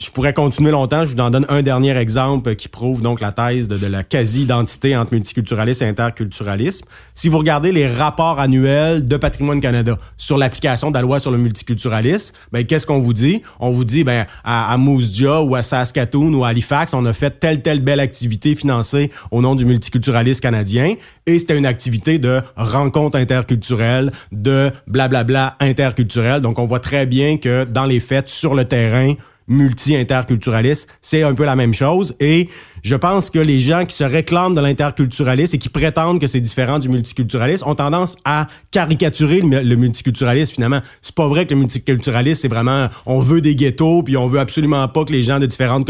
[0.01, 1.05] Je pourrais continuer longtemps.
[1.05, 4.97] Je vous en donne un dernier exemple qui prouve donc la thèse de, la quasi-identité
[4.97, 6.87] entre multiculturalisme et interculturalisme.
[7.15, 11.31] Si vous regardez les rapports annuels de Patrimoine Canada sur l'application de la loi sur
[11.31, 13.43] le multiculturalisme, ben qu'est-ce qu'on vous dit?
[13.59, 17.05] On vous dit ben à, à Moose Jaw ou à Saskatoon ou à Halifax, on
[17.05, 20.95] a fait telle telle belle activité financée au nom du multiculturalisme canadien
[21.27, 26.41] et c'était une activité de rencontre interculturelle, de blablabla interculturel.
[26.41, 29.15] Donc on voit très bien que dans les faits sur le terrain
[29.51, 32.17] multi-interculturaliste, c'est un peu la même chose.
[32.21, 32.49] Et
[32.83, 36.41] je pense que les gens qui se réclament de l'interculturalisme et qui prétendent que c'est
[36.41, 40.55] différent du multiculturalisme ont tendance à caricaturer le, multiculturalisme.
[40.55, 44.27] Finalement, c'est pas vrai que le multiculturalisme c'est vraiment on veut des ghettos puis on
[44.27, 45.87] veut absolument pas que les gens de différentes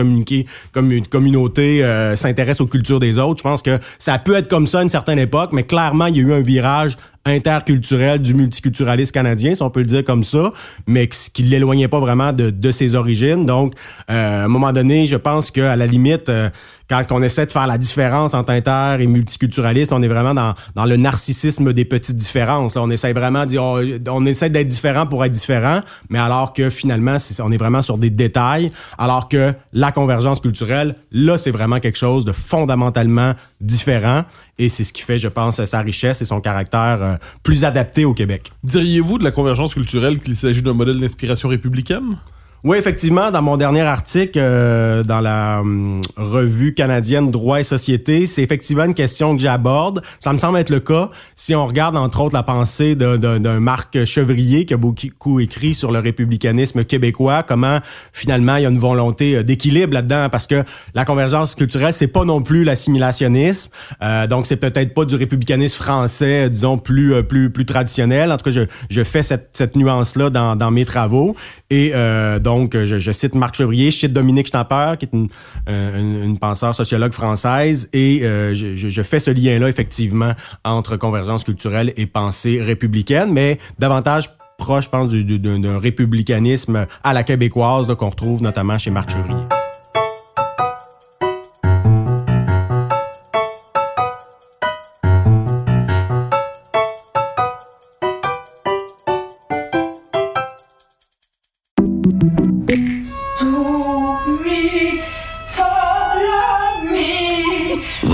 [1.11, 3.39] communautés, euh, s'intéressent aux cultures des autres.
[3.39, 6.17] Je pense que ça peut être comme ça à une certaine époque, mais clairement il
[6.17, 10.25] y a eu un virage interculturel du multiculturalisme canadien, si on peut le dire comme
[10.25, 10.53] ça,
[10.87, 13.45] mais qui l'éloignait pas vraiment de, de, ses origines.
[13.45, 13.75] Donc,
[14.11, 16.49] euh, à un moment donné, je pense qu'à la limite, euh,
[16.91, 20.85] quand on essaie de faire la différence entre inter et multiculturaliste, on est vraiment dans,
[20.85, 22.75] le narcissisme des petites différences.
[22.75, 23.79] On essaie vraiment de oh,
[24.11, 28.11] on d'être différent pour être différent, mais alors que finalement, on est vraiment sur des
[28.11, 34.25] détails, alors que la convergence culturelle, là, c'est vraiment quelque chose de fondamentalement différent.
[34.59, 38.05] Et c'est ce qui fait, je pense, sa richesse et son caractère euh, plus adapté
[38.05, 38.53] au Québec.
[38.65, 42.17] Diriez-vous de la convergence culturelle qu'il s'agit d'un modèle d'inspiration républicaine?
[42.63, 48.27] Oui, effectivement, dans mon dernier article euh, dans la hum, revue canadienne Droit et Société,
[48.27, 50.03] c'est effectivement une question que j'aborde.
[50.19, 54.05] Ça me semble être le cas si on regarde entre autres la pensée d'un Marc
[54.05, 57.79] Chevrier qui a beaucoup écrit sur le républicanisme québécois, comment
[58.13, 60.63] finalement il y a une volonté euh, d'équilibre là-dedans parce que
[60.95, 63.71] la convergence culturelle c'est pas non plus l'assimilationnisme,
[64.03, 68.31] euh, donc c'est peut-être pas du républicanisme français, disons plus euh, plus plus traditionnel.
[68.33, 71.35] En tout cas, je, je fais cette, cette nuance là dans, dans mes travaux
[71.71, 71.93] et
[72.41, 75.29] donc donc, euh, je, cite Marc Chevrier, je cite Dominique Schnapper, qui est une,
[75.69, 80.33] euh, une, penseur sociologue française, et euh, je, fais ce lien-là, effectivement,
[80.65, 87.23] entre convergence culturelle et pensée républicaine, mais davantage proche, je pense, d'un républicanisme à la
[87.23, 89.60] québécoise qu'on retrouve notamment chez Marc Chevrier.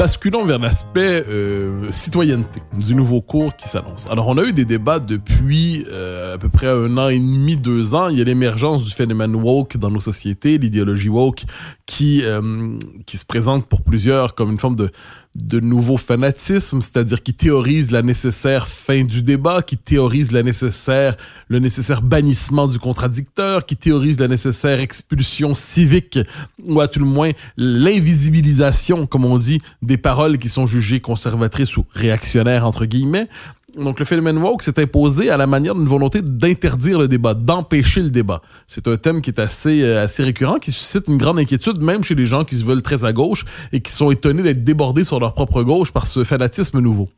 [0.00, 4.06] Basculons vers l'aspect euh, citoyenneté du nouveau cours qui s'annonce.
[4.10, 7.58] Alors, on a eu des débats depuis euh, à peu près un an et demi,
[7.58, 8.08] deux ans.
[8.08, 11.42] Il y a l'émergence du phénomène woke dans nos sociétés, l'idéologie woke
[11.90, 14.92] qui euh, qui se présente pour plusieurs comme une forme de
[15.36, 21.16] de nouveau fanatisme, c'est-à-dire qui théorise la nécessaire fin du débat, qui théorise la nécessaire,
[21.48, 26.18] le nécessaire bannissement du contradicteur, qui théorise la nécessaire expulsion civique,
[26.66, 31.76] ou à tout le moins l'invisibilisation, comme on dit, des paroles qui sont jugées conservatrices
[31.76, 33.28] ou réactionnaires, entre guillemets.
[33.76, 38.02] Donc le phénomène woke s'est imposé à la manière d'une volonté d'interdire le débat, d'empêcher
[38.02, 38.42] le débat.
[38.66, 42.02] C'est un thème qui est assez euh, assez récurrent, qui suscite une grande inquiétude même
[42.02, 45.04] chez les gens qui se veulent très à gauche et qui sont étonnés d'être débordés
[45.04, 47.08] sur leur propre gauche par ce fanatisme nouveau.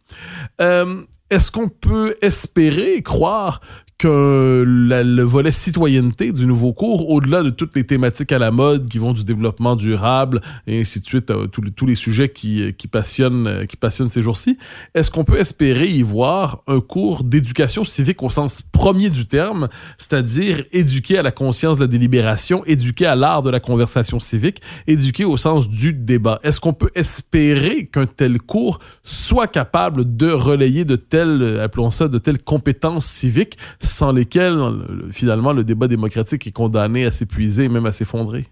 [0.60, 3.60] Euh, est-ce qu'on peut espérer croire
[4.02, 8.88] que le volet citoyenneté du nouveau cours, au-delà de toutes les thématiques à la mode
[8.88, 12.28] qui vont du développement durable et ainsi de suite, euh, tous, les, tous les sujets
[12.28, 14.58] qui, qui passionnent, euh, qui passionnent ces jours-ci,
[14.94, 19.68] est-ce qu'on peut espérer y voir un cours d'éducation civique au sens premier du terme,
[19.98, 24.62] c'est-à-dire éduquer à la conscience de la délibération, éduquer à l'art de la conversation civique,
[24.88, 26.40] éduquer au sens du débat?
[26.42, 32.08] Est-ce qu'on peut espérer qu'un tel cours soit capable de relayer de telles, appelons ça,
[32.08, 33.56] de telles compétences civiques
[33.92, 34.58] sans lesquels,
[35.10, 38.46] finalement, le débat démocratique est condamné à s'épuiser et même à s'effondrer.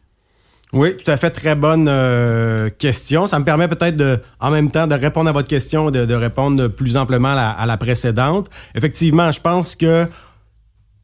[0.72, 3.26] Oui, tout à fait, très bonne euh, question.
[3.26, 6.68] Ça me permet peut-être en même temps, de répondre à votre question, de, de répondre
[6.68, 8.48] plus amplement à la, précédente.
[8.76, 10.06] Effectivement, je pense que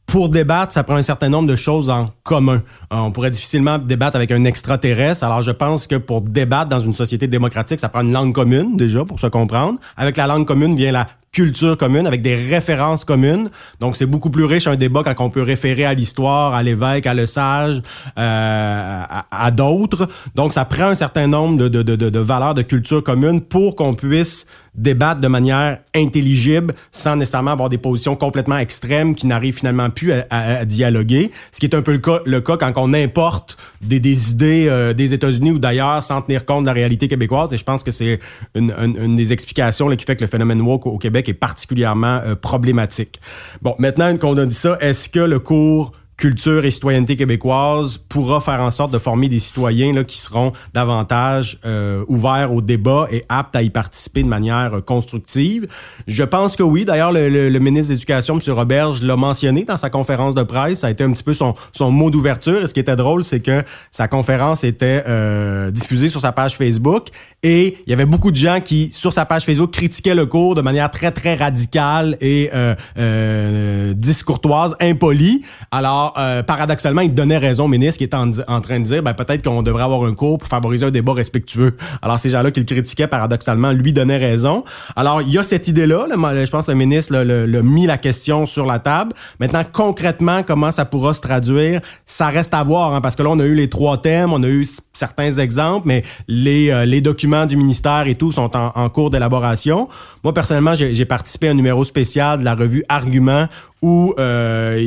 [0.06, 2.62] pour débattre, ça prend un certain nombre de choses en commun.
[2.92, 5.24] Euh, on pourrait difficilement débattre avec un extraterrestre.
[5.24, 8.76] Alors, je pense que pour débattre dans une société démocratique, ça prend une langue commune,
[8.76, 9.80] déjà, pour se comprendre.
[9.96, 13.50] Avec la langue commune vient la culture commune, avec des références communes.
[13.78, 17.06] Donc, c'est beaucoup plus riche un débat quand on peut référer à l'histoire, à l'évêque,
[17.06, 17.82] à le sage,
[18.18, 20.08] euh, à, d'autres.
[20.34, 24.46] Donc, ça prend un certain nombre de, de, valeurs de culture commune pour qu'on puisse
[24.76, 30.12] débattre de manière intelligible sans nécessairement avoir des positions complètement extrêmes qui n'arrivent finalement plus
[30.30, 31.30] à, dialoguer.
[31.52, 34.66] Ce qui est un peu le cas, le cas quand on importe des, des idées
[34.68, 37.52] euh, des États-Unis ou d'ailleurs sans tenir compte de la réalité québécoise.
[37.52, 38.18] Et je pense que c'est
[38.54, 42.20] une, une, des explications là, qui fait que le phénomène woke au Québec est particulièrement
[42.24, 43.20] euh, problématique.
[43.62, 48.40] Bon, maintenant qu'on a dit ça, est-ce que le cours culture et citoyenneté québécoise pourra
[48.40, 53.06] faire en sorte de former des citoyens là, qui seront davantage euh, ouverts au débat
[53.10, 55.66] et aptes à y participer de manière euh, constructive.
[56.06, 56.84] Je pense que oui.
[56.84, 58.52] D'ailleurs, le, le, ministre de l'Éducation, M.
[58.52, 60.80] Roberge, l'a mentionné dans sa conférence de presse.
[60.80, 62.62] Ça a été un petit peu son, son mot d'ouverture.
[62.62, 66.56] Et ce qui était drôle, c'est que sa conférence était euh, diffusée sur sa page
[66.56, 67.10] Facebook
[67.42, 70.56] et il y avait beaucoup de gens qui, sur sa page Facebook, critiquaient le cours
[70.56, 75.42] de manière très, très radicale et euh, euh, discourtoise, impolie.
[75.70, 79.14] Alors, euh, paradoxalement, il donnait raison au ministre qui était en, train de dire ben,
[79.14, 81.76] peut-être qu'on devrait avoir un cours pour favoriser un débat respectueux.
[82.02, 84.64] Alors, ces gens-là qui le critiquaient, paradoxalement, lui donnaient raison.
[84.96, 86.06] Alors, il y a cette idée-là.
[86.10, 89.12] Je pense que le ministre l'a mis la question sur la table.
[89.40, 93.30] Maintenant, concrètement, comment ça pourra se traduire, ça reste à voir, hein, parce que là,
[93.30, 97.00] on a eu les trois thèmes, on a eu certains exemples, mais les, euh, les
[97.00, 99.88] documents du ministère et tout sont en, en cours d'élaboration.
[100.24, 103.46] Moi, personnellement, j'ai participé à un numéro spécial de la revue Argument
[103.82, 104.78] où euh,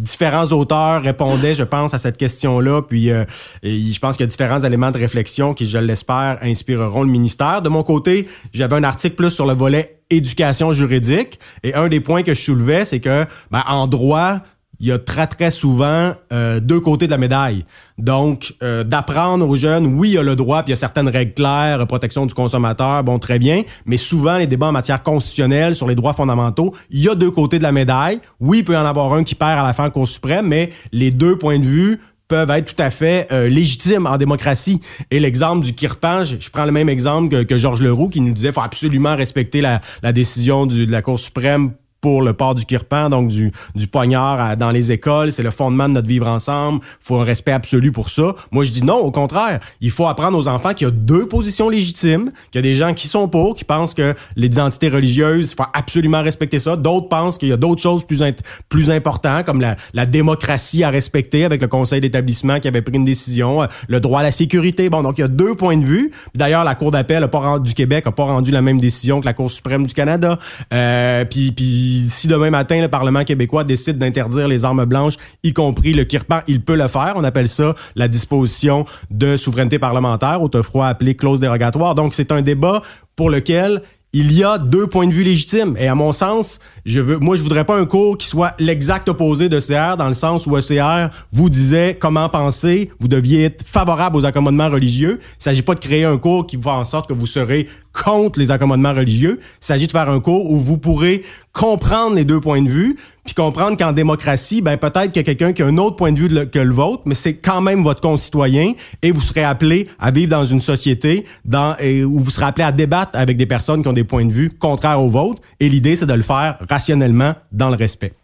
[0.00, 2.82] différents auteurs répondaient, je pense, à cette question-là.
[2.82, 3.24] Puis, euh,
[3.62, 7.62] je pense qu'il y a différents éléments de réflexion qui, je l'espère, inspireront le ministère.
[7.62, 11.38] De mon côté, j'avais un article plus sur le volet éducation juridique.
[11.62, 14.38] Et un des points que je soulevais, c'est que ben, en droit,
[14.80, 17.64] il y a très très souvent euh, deux côtés de la médaille.
[17.98, 20.76] Donc, euh, d'apprendre aux jeunes, oui, il y a le droit, puis il y a
[20.76, 25.00] certaines règles claires, protection du consommateur, bon, très bien, mais souvent, les débats en matière
[25.00, 28.20] constitutionnelle sur les droits fondamentaux, il y a deux côtés de la médaille.
[28.40, 30.46] Oui, il peut y en avoir un qui perd à la fin en Cour suprême,
[30.46, 34.80] mais les deux points de vue peuvent être tout à fait euh, légitimes en démocratie.
[35.10, 38.32] Et l'exemple du Kirpan, je, prends le même exemple que, que Georges Leroux qui nous
[38.32, 42.54] disait faut absolument respecter la, la décision du, de la Cour suprême pour le port
[42.54, 45.32] du kirpan, donc du, du poignard dans les écoles.
[45.32, 46.80] C'est le fondement de notre vivre ensemble.
[46.82, 48.34] Il faut un respect absolu pour ça.
[48.50, 49.58] Moi, je dis non, au contraire.
[49.80, 52.74] Il faut apprendre aux enfants qu'il y a deux positions légitimes, qu'il y a des
[52.74, 56.76] gens qui sont pour, qui pensent que l'identité religieuse, il faut absolument respecter ça.
[56.76, 58.22] D'autres pensent qu'il y a d'autres choses plus,
[58.68, 62.96] plus importantes, comme la, la, démocratie à respecter avec le conseil d'établissement qui avait pris
[62.96, 64.88] une décision, euh, le droit à la sécurité.
[64.88, 66.12] Bon, donc il y a deux points de vue.
[66.34, 67.28] D'ailleurs, la Cour d'appel
[67.60, 70.38] du Québec n'a pas rendu la même décision que la Cour suprême du Canada.
[70.72, 75.52] Euh, puis, puis si demain matin le Parlement québécois décide d'interdire les armes blanches, y
[75.52, 77.14] compris le kirpan, il peut le faire.
[77.16, 81.94] On appelle ça la disposition de souveraineté parlementaire, autrefois appelée clause dérogatoire.
[81.94, 82.82] Donc c'est un débat
[83.16, 83.82] pour lequel
[84.14, 85.76] il y a deux points de vue légitimes.
[85.78, 89.08] Et à mon sens, je veux, moi, je voudrais pas un cours qui soit l'exact
[89.08, 93.64] opposé de CR, dans le sens où ECR vous disait comment penser, vous deviez être
[93.66, 95.18] favorable aux accommodements religieux.
[95.20, 98.38] Il s'agit pas de créer un cours qui va en sorte que vous serez contre
[98.38, 99.38] les accommodements religieux.
[99.40, 102.96] Il s'agit de faire un cours où vous pourrez comprendre les deux points de vue,
[103.28, 106.12] puis comprendre qu'en démocratie, ben peut-être qu'il y a quelqu'un qui a un autre point
[106.12, 109.86] de vue que le vôtre, mais c'est quand même votre concitoyen et vous serez appelé
[109.98, 113.82] à vivre dans une société dans, où vous serez appelé à débattre avec des personnes
[113.82, 115.42] qui ont des points de vue contraires aux vôtres.
[115.60, 118.14] Et l'idée, c'est de le faire rationnellement dans le respect.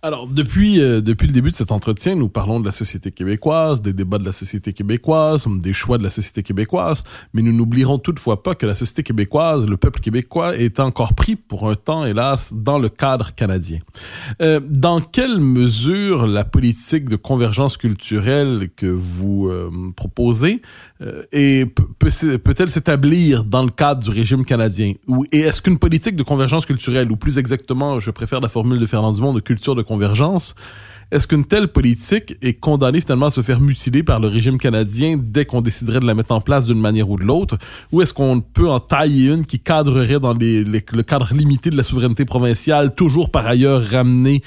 [0.00, 3.82] Alors, depuis, euh, depuis le début de cet entretien, nous parlons de la société québécoise,
[3.82, 7.02] des débats de la société québécoise, des choix de la société québécoise,
[7.34, 11.34] mais nous n'oublierons toutefois pas que la société québécoise, le peuple québécois, est encore pris
[11.34, 13.80] pour un temps, hélas, dans le cadre canadien.
[14.40, 20.62] Euh, dans quelle mesure la politique de convergence culturelle que vous euh, proposez
[20.98, 24.94] peut-elle s'établir dans le cadre du régime canadien?
[25.32, 28.86] Et est-ce qu'une politique de convergence culturelle, ou plus exactement, je préfère la formule de
[28.86, 30.54] Fernand Dumont, de culture de convergence,
[31.10, 35.16] est-ce qu'une telle politique est condamnée finalement à se faire mutiler par le régime canadien
[35.18, 37.56] dès qu'on déciderait de la mettre en place d'une manière ou de l'autre?
[37.92, 41.82] Ou est-ce qu'on peut en tailler une qui cadrerait dans le cadre limité de la
[41.82, 44.42] souveraineté provinciale, toujours par ailleurs ramenée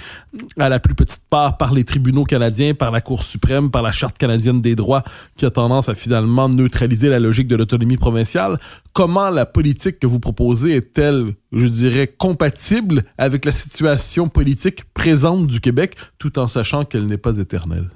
[0.59, 3.91] à la plus petite part par les tribunaux canadiens, par la Cour suprême, par la
[3.91, 5.03] Charte canadienne des droits,
[5.37, 8.59] qui a tendance à finalement neutraliser la logique de l'autonomie provinciale?
[8.93, 15.47] Comment la politique que vous proposez est-elle, je dirais, compatible avec la situation politique présente
[15.47, 17.89] du Québec, tout en sachant qu'elle n'est pas éternelle?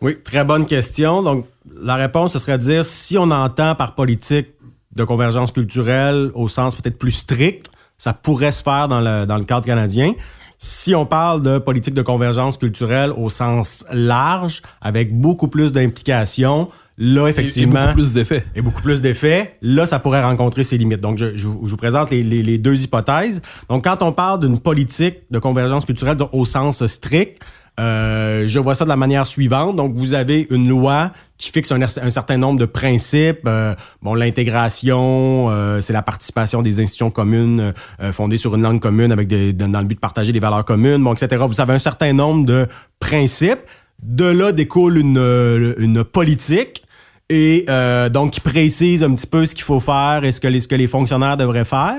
[0.00, 1.22] Oui, très bonne question.
[1.22, 1.46] Donc,
[1.80, 4.48] la réponse, ce serait de dire si on entend par politique
[4.94, 9.36] de convergence culturelle au sens peut-être plus strict, ça pourrait se faire dans le, dans
[9.36, 10.12] le cadre canadien.
[10.58, 16.68] Si on parle de politique de convergence culturelle au sens large, avec beaucoup plus d'implication,
[16.98, 17.80] là, effectivement.
[17.80, 18.46] Et, beaucoup plus d'effets.
[18.54, 19.56] Et beaucoup plus d'effets.
[19.62, 21.00] Là, ça pourrait rencontrer ses limites.
[21.00, 23.42] Donc, je, je, vous présente les, les, les, deux hypothèses.
[23.68, 27.42] Donc, quand on parle d'une politique de convergence culturelle au sens strict,
[27.80, 29.76] euh, je vois ça de la manière suivante.
[29.76, 33.42] Donc, vous avez une loi qui fixe un, un certain nombre de principes.
[33.46, 38.80] Euh, bon, l'intégration, euh, c'est la participation des institutions communes euh, fondées sur une langue
[38.80, 41.44] commune avec des, dans le but de partager des valeurs communes, bon, etc.
[41.48, 42.66] Vous avez un certain nombre de
[43.00, 43.60] principes.
[44.02, 46.83] De là découle une, une politique
[47.30, 50.48] et euh, donc qui précise un petit peu ce qu'il faut faire et ce que
[50.48, 51.96] les, ce que les fonctionnaires devraient faire.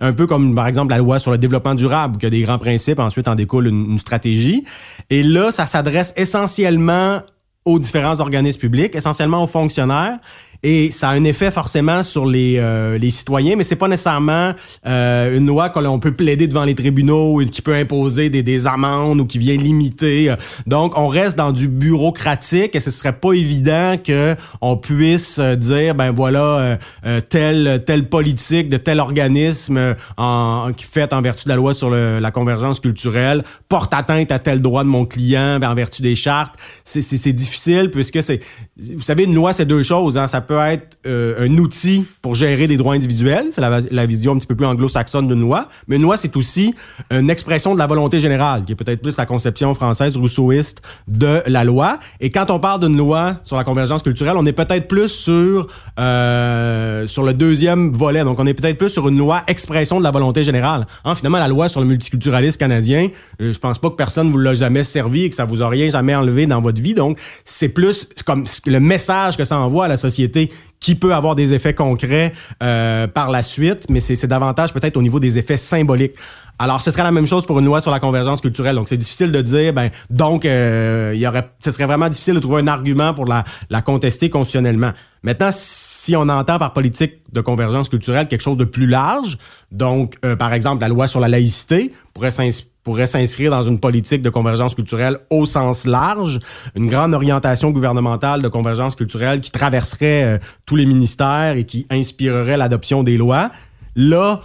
[0.00, 2.58] Un peu comme par exemple la loi sur le développement durable, qui a des grands
[2.58, 4.64] principes, ensuite en découle une, une stratégie.
[5.10, 7.22] Et là, ça s'adresse essentiellement
[7.64, 10.18] aux différents organismes publics, essentiellement aux fonctionnaires,
[10.62, 14.52] et ça a un effet forcément sur les, euh, les citoyens, mais c'est pas nécessairement
[14.86, 18.66] euh, une loi que l'on peut plaider devant les tribunaux, qui peut imposer des, des
[18.66, 20.34] amendes ou qui vient limiter.
[20.66, 25.54] Donc, on reste dans du bureaucratique et ce serait pas évident que on puisse euh,
[25.54, 31.44] dire, ben voilà, euh, telle telle politique de tel organisme en, qui fait en vertu
[31.44, 35.04] de la loi sur le, la convergence culturelle porte atteinte à tel droit de mon
[35.04, 36.54] client ben, en vertu des chartes.
[36.84, 38.40] C'est difficile puisque c'est,
[38.76, 40.18] vous savez, une loi c'est deux choses.
[40.18, 43.48] Hein, peut être euh, un outil pour gérer des droits individuels.
[43.52, 45.68] C'est la, vision un petit peu plus anglo-saxonne d'une loi.
[45.86, 46.74] Mais une loi, c'est aussi
[47.10, 51.42] une expression de la volonté générale, qui est peut-être plus la conception française rousseauiste de
[51.46, 51.98] la loi.
[52.20, 55.68] Et quand on parle d'une loi sur la convergence culturelle, on est peut-être plus sur
[56.00, 58.24] euh, sur le deuxième volet.
[58.24, 60.86] Donc, on est peut-être plus sur une loi expression de la volonté générale.
[61.04, 63.08] Hein, finalement, la loi sur le multiculturalisme canadien,
[63.42, 65.68] euh, je pense pas que personne vous l'a jamais servi et que ça vous a
[65.68, 66.94] rien jamais enlevé dans votre vie.
[66.94, 70.37] Donc, c'est plus comme le message que ça envoie à la société
[70.80, 75.02] qui peut avoir des effets concrets euh, par la suite, mais c'est davantage peut-être au
[75.02, 76.14] niveau des effets symboliques.
[76.58, 78.74] Alors, ce serait la même chose pour une loi sur la convergence culturelle.
[78.74, 82.34] Donc, c'est difficile de dire, ben, donc, euh, il y aurait, ce serait vraiment difficile
[82.34, 84.92] de trouver un argument pour la, la contester constitutionnellement.
[85.22, 89.38] Maintenant, si on entend par politique de convergence culturelle quelque chose de plus large,
[89.70, 94.30] donc, euh, par exemple, la loi sur la laïcité pourrait s'inscrire dans une politique de
[94.30, 96.40] convergence culturelle au sens large,
[96.74, 101.86] une grande orientation gouvernementale de convergence culturelle qui traverserait euh, tous les ministères et qui
[101.90, 103.50] inspirerait l'adoption des lois.
[103.94, 104.40] Là,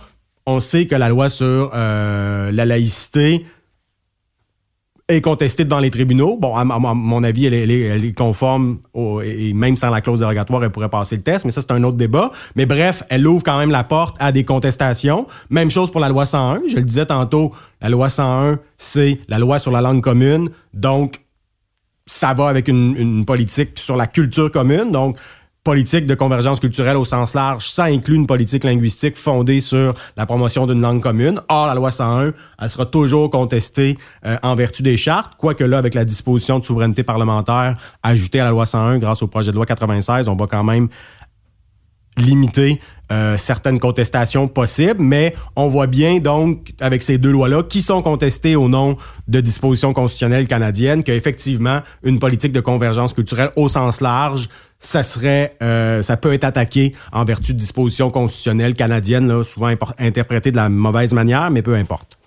[0.45, 3.45] on sait que la loi sur euh, la laïcité
[5.09, 6.37] est contestée devant les tribunaux.
[6.37, 8.79] Bon, à, mon avis, elle, est conforme
[9.23, 11.83] et même sans la clause dérogatoire, elle pourrait passer le test, mais ça, c'est un
[11.83, 12.31] autre débat.
[12.55, 15.27] Mais bref, elle ouvre quand même la porte à des contestations.
[15.49, 16.61] Même chose pour la loi 101.
[16.67, 17.51] Je le disais tantôt,
[17.81, 20.49] la loi 101, c'est la loi sur la langue commune.
[20.73, 21.21] Donc,
[22.05, 24.91] ça va avec une, une politique sur la culture commune.
[24.91, 25.17] Donc,
[25.63, 30.25] politique de convergence culturelle au sens large, ça inclut une politique linguistique fondée sur la
[30.25, 31.39] promotion d'une langue commune.
[31.47, 35.77] Or, la loi 101, elle sera toujours contestée euh, en vertu des chartes, quoique là,
[35.77, 39.55] avec la disposition de souveraineté parlementaire ajoutée à la loi 101 grâce au projet de
[39.55, 40.89] loi 96, on va quand même
[42.17, 42.79] limiter
[43.11, 48.01] euh, certaines contestations possibles, mais on voit bien donc avec ces deux lois-là qui sont
[48.01, 48.97] contestées au nom
[49.27, 54.47] de dispositions constitutionnelles canadiennes qu'effectivement une politique de convergence culturelle au sens large,
[54.83, 60.51] ça serait, euh, ça peut être attaqué en vertu de dispositions constitutionnelles canadiennes, souvent interprétées
[60.51, 62.17] de la mauvaise manière, mais peu importe.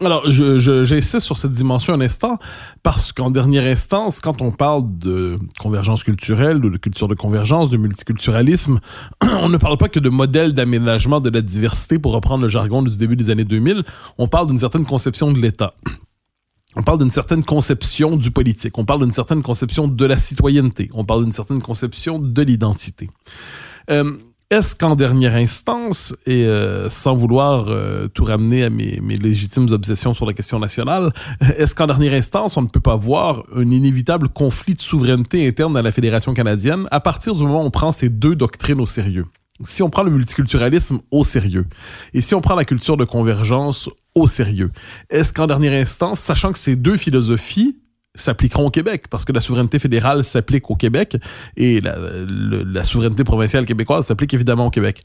[0.00, 2.38] Alors, j'insiste sur cette dimension un instant,
[2.84, 7.68] parce qu'en dernière instance, quand on parle de convergence culturelle, ou de culture de convergence,
[7.68, 8.78] de multiculturalisme,
[9.42, 12.82] on ne parle pas que de modèle d'aménagement de la diversité, pour reprendre le jargon
[12.82, 13.82] du début des années 2000,
[14.18, 15.74] on parle d'une certaine conception de l'État.
[16.76, 20.90] On parle d'une certaine conception du politique, on parle d'une certaine conception de la citoyenneté,
[20.92, 23.08] on parle d'une certaine conception de l'identité.
[23.90, 24.16] Euh,
[24.50, 29.68] est-ce qu'en dernière instance, et euh, sans vouloir euh, tout ramener à mes, mes, légitimes
[29.70, 31.12] obsessions sur la question nationale,
[31.56, 35.76] est-ce qu'en dernière instance, on ne peut pas voir un inévitable conflit de souveraineté interne
[35.76, 38.86] à la Fédération canadienne à partir du moment où on prend ces deux doctrines au
[38.86, 39.26] sérieux?
[39.64, 41.66] Si on prend le multiculturalisme au sérieux,
[42.14, 44.70] et si on prend la culture de convergence au sérieux,
[45.10, 47.76] est-ce qu'en dernière instance, sachant que ces deux philosophies
[48.14, 51.16] s'appliqueront au Québec, parce que la souveraineté fédérale s'applique au Québec
[51.56, 55.02] et la, souveraineté provinciale québécoise s'applique évidemment au Québec.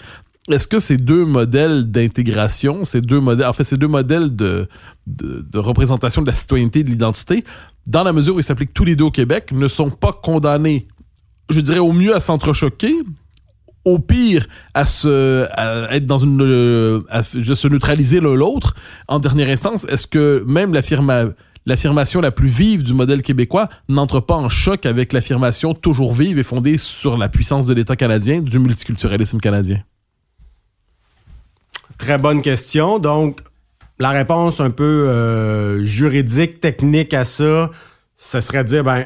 [0.51, 4.67] Est-ce que ces deux modèles d'intégration, ces deux modèles, en fait, ces deux modèles de,
[5.07, 7.45] de, de représentation de la citoyenneté et de l'identité,
[7.87, 10.87] dans la mesure où ils s'appliquent tous les deux au Québec, ne sont pas condamnés,
[11.49, 12.93] je dirais au mieux à s'entrechoquer,
[13.85, 15.47] au pire à se
[15.91, 18.75] être dans une à se neutraliser l'un l'autre
[19.07, 21.33] en dernière instance est-ce que même l'affirmation
[21.65, 26.39] l'affirmation la plus vive du modèle québécois n'entre pas en choc avec l'affirmation toujours vive
[26.39, 29.81] et fondée sur la puissance de l'État canadien du multiculturalisme canadien?
[31.97, 32.99] Très bonne question.
[32.99, 33.39] Donc,
[33.99, 37.71] la réponse un peu euh, juridique, technique à ça,
[38.17, 39.05] ce serait de dire, ben,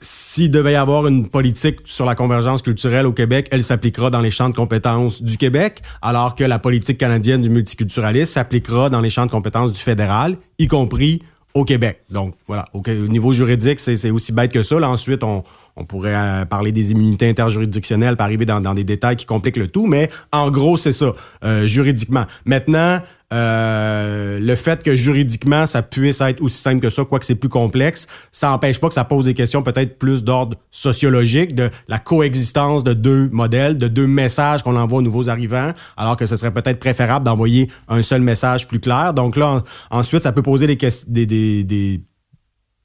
[0.00, 4.20] s'il devait y avoir une politique sur la convergence culturelle au Québec, elle s'appliquera dans
[4.20, 9.00] les champs de compétences du Québec, alors que la politique canadienne du multiculturalisme s'appliquera dans
[9.00, 11.22] les champs de compétences du fédéral, y compris
[11.54, 12.02] au Québec.
[12.10, 14.76] Donc, voilà, au, niveau juridique, c'est aussi bête que ça.
[14.76, 15.42] Ensuite, on,
[15.88, 19.68] pourrait euh, parler des immunités interjuridictionnelles, pour arriver dans, dans, des détails qui compliquent le
[19.68, 22.26] tout, mais en gros, c'est ça, euh, juridiquement.
[22.44, 23.00] Maintenant,
[23.32, 27.48] euh, le fait que juridiquement ça puisse être aussi simple que ça, quoique c'est plus
[27.48, 31.98] complexe, ça n'empêche pas que ça pose des questions peut-être plus d'ordre sociologique, de la
[31.98, 36.36] coexistence de deux modèles, de deux messages qu'on envoie aux nouveaux arrivants, alors que ce
[36.36, 39.14] serait peut-être préférable d'envoyer un seul message plus clair.
[39.14, 40.76] Donc là, ensuite, ça peut poser des,
[41.06, 42.00] des, des,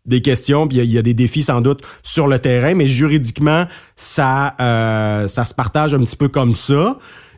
[0.06, 3.66] des questions, puis il y, a des défis sans doute sur le terrain, mais juridiquement,
[3.96, 6.98] ça, euh, ça se partage un petit peu comme ça.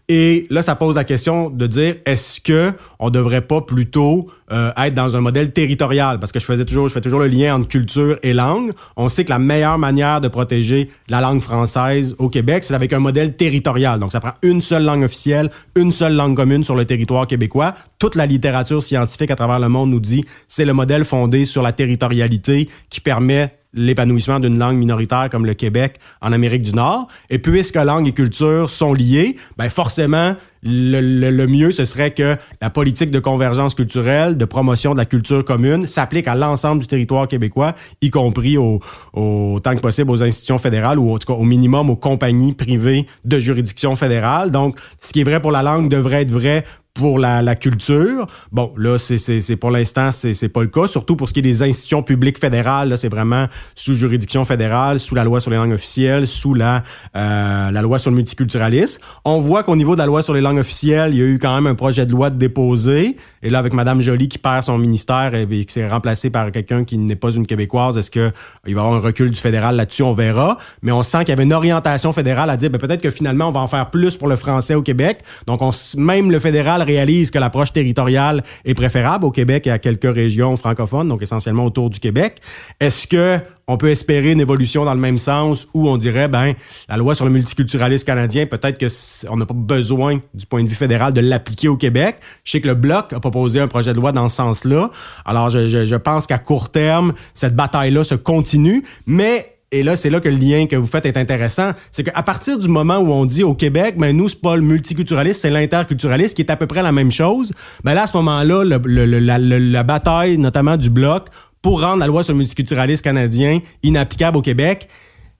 [0.10, 4.72] Et là, ça pose la question de dire est-ce que on devrait pas plutôt euh,
[4.78, 6.18] être dans un modèle territorial?
[6.18, 8.72] Parce que je faisais toujours, je fais toujours le lien entre culture et langue.
[8.96, 12.94] On sait que la meilleure manière de protéger la langue française au Québec, c'est avec
[12.94, 14.00] un modèle territorial.
[14.00, 17.76] Donc, ça prend une seule langue officielle, une seule langue commune sur le territoire québécois.
[18.00, 21.62] Toute la littérature scientifique à travers le monde nous dit c'est le modèle fondé sur
[21.62, 27.08] la territorialité qui permet l'épanouissement d'une langue minoritaire comme le Québec en Amérique du Nord.
[27.30, 32.70] Et puisque langue et culture sont liées, ben forcément, le, mieux, ce serait que la
[32.70, 37.28] politique de convergence culturelle, de promotion de la culture commune, s'applique à l'ensemble du territoire
[37.28, 38.80] québécois, y compris au,
[39.14, 43.06] autant que possible aux institutions fédérales ou en tout cas au minimum aux compagnies privées
[43.26, 44.52] de juridiction fédérale.
[44.52, 46.64] Donc, ce qui est vrai pour la langue devrait être vrai
[46.98, 48.28] pour la, la, culture.
[48.52, 50.88] Bon, là, c'est pour l'instant, c'est pas le cas.
[50.88, 53.46] Surtout pour ce qui est des institutions publiques fédérales, là, c'est vraiment
[53.76, 56.84] sous juridiction fédérale, sous la loi sur les langues officielles, sous la,
[57.16, 59.02] euh, la loi sur le multiculturalisme.
[59.26, 61.40] On voit qu'au niveau de la loi sur les langues officielles, il y a eu
[61.40, 63.16] quand même un projet de loi déposé.
[63.44, 66.84] Et là, avec Madame Joly qui perd son ministère et, qui s'est remplacé par quelqu'un
[66.84, 68.32] qui n'est pas une Québécoise, est-ce que
[68.66, 70.04] il va y avoir un recul du fédéral là-dessus?
[70.04, 70.58] On verra.
[70.82, 73.50] Mais on sent qu'il y avait une orientation fédérale à dire, ben, peut-être que finalement,
[73.50, 75.20] on va en faire plus pour le français au Québec.
[75.46, 79.78] Donc, on, même le fédéral réalise que l'approche territoriale est préférable au Québec et à
[79.78, 82.40] quelques régions francophones, donc essentiellement autour du Québec.
[82.80, 86.54] Est-ce que on peut espérer une évolution dans le même sens où on dirait, ben,
[86.88, 88.88] la loi sur le multiculturalisme canadien, peut-être que
[89.30, 92.16] on n'a pas besoin, du point de vue fédéral, de l'appliquer au Québec?
[92.46, 94.90] Je sais que le Bloc a proposé un projet de loi dans ce sens-là.
[95.26, 100.22] Alors, je pense qu'à court terme, cette bataille-là se continue, mais et là, c'est là
[100.22, 101.72] que le lien que vous faites est intéressant.
[101.92, 104.62] C'est qu'à partir du moment où on dit au Québec, ben nous, c'est pas le
[104.62, 107.52] multiculturalisme, c'est l'interculturalisme, qui est à peu près la même chose,
[107.84, 111.28] ben à ce moment-là, la, bataille, notamment du Bloc,
[111.62, 114.88] pour rendre la loi sur le multiculturalisme canadien inapplicable au Québec,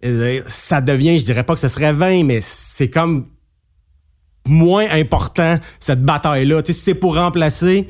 [0.04, 3.28] euh, ça devient, je dirais pas que ce serait vain, mais c'est comme
[4.46, 6.62] moins important, cette bataille-là.
[6.64, 7.88] Tu sais, c'est pour remplacer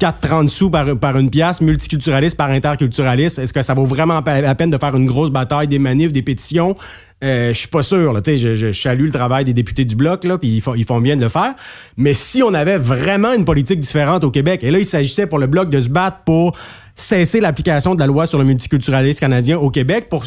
[0.00, 4.70] 4,30 sous par, une pièce, multiculturaliste par interculturaliste, est-ce que ça vaut vraiment la peine
[4.70, 6.76] de faire une grosse bataille, des manifs, des pétitions?
[7.24, 8.12] Euh, je suis pas sûr.
[8.12, 10.84] Là, je, je, je salue le travail des députés du bloc, là, puis ils ils
[10.84, 11.54] font bien de le faire.
[11.96, 15.38] Mais si on avait vraiment une politique différente au Québec, et là, il s'agissait pour
[15.38, 16.56] le bloc de se battre pour
[16.96, 20.24] cesser l'application de la loi sur le multiculturalisme canadien au Québec pour,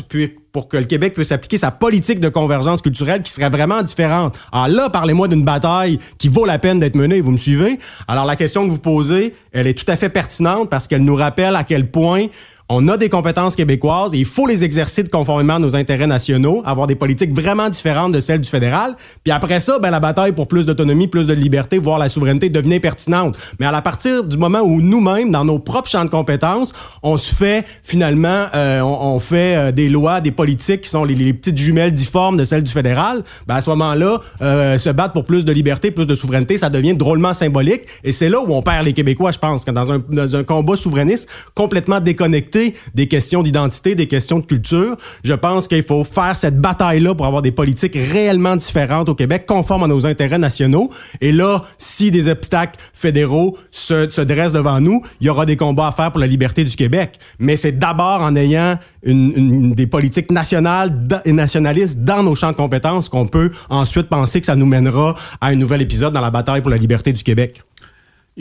[0.51, 4.37] pour que le Québec puisse appliquer sa politique de convergence culturelle qui serait vraiment différente.
[4.51, 7.79] Alors là, parlez-moi d'une bataille qui vaut la peine d'être menée, vous me suivez?
[8.07, 11.15] Alors la question que vous posez, elle est tout à fait pertinente parce qu'elle nous
[11.15, 12.27] rappelle à quel point
[12.71, 16.05] on a des compétences québécoises et il faut les exercer de conformément à nos intérêts
[16.05, 18.95] nationaux, avoir des politiques vraiment différentes de celles du fédéral.
[19.23, 22.49] Puis après ça, ben la bataille pour plus d'autonomie, plus de liberté, voire la souveraineté
[22.49, 23.37] devenait pertinente.
[23.59, 27.17] Mais à la partir du moment où nous-mêmes, dans nos propres champs de compétences, on
[27.17, 31.57] se fait finalement, euh, on, fait euh, des lois, des politiques qui sont les, petites
[31.57, 35.43] jumelles difformes de celles du fédéral, ben à ce moment-là, euh, se battre pour plus
[35.43, 37.81] de liberté, plus de souveraineté, ça devient drôlement symbolique.
[38.03, 40.43] Et c'est là où on perd les Québécois, je pense, quand dans un, dans un
[40.43, 42.58] combat souverainiste complètement déconnecté
[42.95, 44.97] des questions d'identité, des questions de culture.
[45.23, 49.45] Je pense qu'il faut faire cette bataille-là pour avoir des politiques réellement différentes au Québec,
[49.47, 50.89] conformes à nos intérêts nationaux.
[51.21, 55.57] Et là, si des obstacles fédéraux se, se dressent devant nous, il y aura des
[55.57, 57.19] combats à faire pour la liberté du Québec.
[57.39, 63.07] Mais c'est d'abord en ayant des politiques nationales et nationalistes dans nos champs de compétences
[63.07, 66.61] qu'on peut ensuite penser que ça nous mènera à un nouvel épisode dans la bataille
[66.61, 67.63] pour la liberté du Québec.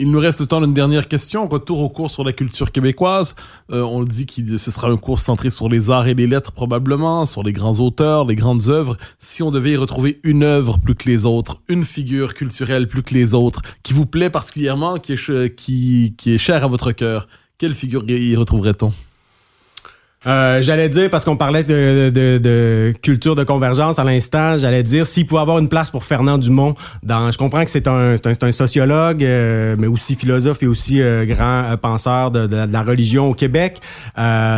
[0.01, 1.45] Il nous reste le temps d'une dernière question.
[1.49, 3.35] Retour au cours sur la culture québécoise.
[3.69, 6.53] Euh, on dit que ce sera un cours centré sur les arts et les lettres
[6.53, 8.95] probablement, sur les grands auteurs, les grandes œuvres.
[9.17, 13.03] Si on devait y retrouver une œuvre plus que les autres, une figure culturelle plus
[13.03, 16.93] que les autres, qui vous plaît particulièrement, qui est, qui, qui est chère à votre
[16.93, 17.27] cœur,
[17.57, 18.93] quelle figure y retrouverait-on?
[20.27, 24.83] Euh, j'allais dire, parce qu'on parlait de, de, de, culture de convergence à l'instant, j'allais
[24.83, 26.75] dire s'il pouvait avoir une place pour Fernand Dumont.
[27.03, 31.01] Dans, je comprends que c'est un, un, un, sociologue, euh, mais aussi philosophe et aussi
[31.01, 33.79] euh, grand penseur de, de, la religion au Québec.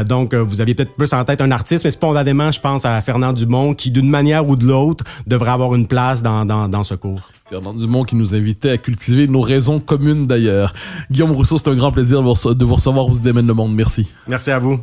[0.08, 3.34] donc, vous aviez peut-être plus en tête un artiste, mais spontanément, je pense à Fernand
[3.34, 6.96] Dumont, qui d'une manière ou de l'autre devrait avoir une place dans, dans, dans ce
[6.96, 7.22] cours.
[7.52, 10.74] Fernand Dumont qui nous invitait à cultiver nos raisons communes d'ailleurs.
[11.12, 13.76] Guillaume Rousseau, c'est un grand plaisir de vous recevoir vous Démène le Monde.
[13.76, 14.08] Merci.
[14.28, 14.80] Merci à vous.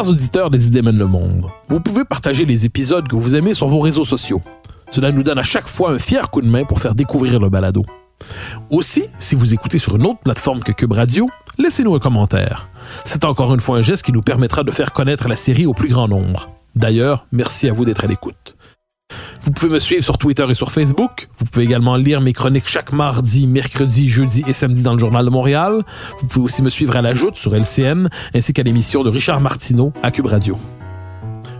[0.00, 3.52] Chers auditeurs des Idées mènent le monde, vous pouvez partager les épisodes que vous aimez
[3.52, 4.40] sur vos réseaux sociaux.
[4.90, 7.50] Cela nous donne à chaque fois un fier coup de main pour faire découvrir le
[7.50, 7.84] balado.
[8.70, 11.28] Aussi, si vous écoutez sur une autre plateforme que Cube Radio,
[11.58, 12.66] laissez-nous un commentaire.
[13.04, 15.74] C'est encore une fois un geste qui nous permettra de faire connaître la série au
[15.74, 16.48] plus grand nombre.
[16.74, 18.56] D'ailleurs, merci à vous d'être à l'écoute.
[19.42, 21.28] Vous pouvez me suivre sur Twitter et sur Facebook.
[21.38, 25.24] Vous pouvez également lire mes chroniques chaque mardi, mercredi, jeudi et samedi dans le Journal
[25.24, 25.82] de Montréal.
[26.20, 29.40] Vous pouvez aussi me suivre à la Joute sur LCN, ainsi qu'à l'émission de Richard
[29.40, 30.58] Martineau à Cube Radio.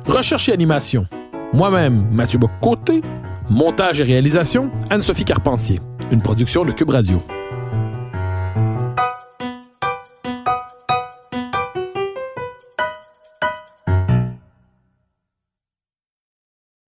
[0.06, 1.06] Recherche et animation.
[1.52, 3.02] Moi-même, Mathieu Bocoté.
[3.48, 5.80] Montage et réalisation, Anne-Sophie Carpentier.
[6.12, 7.20] Une production de Cube Radio.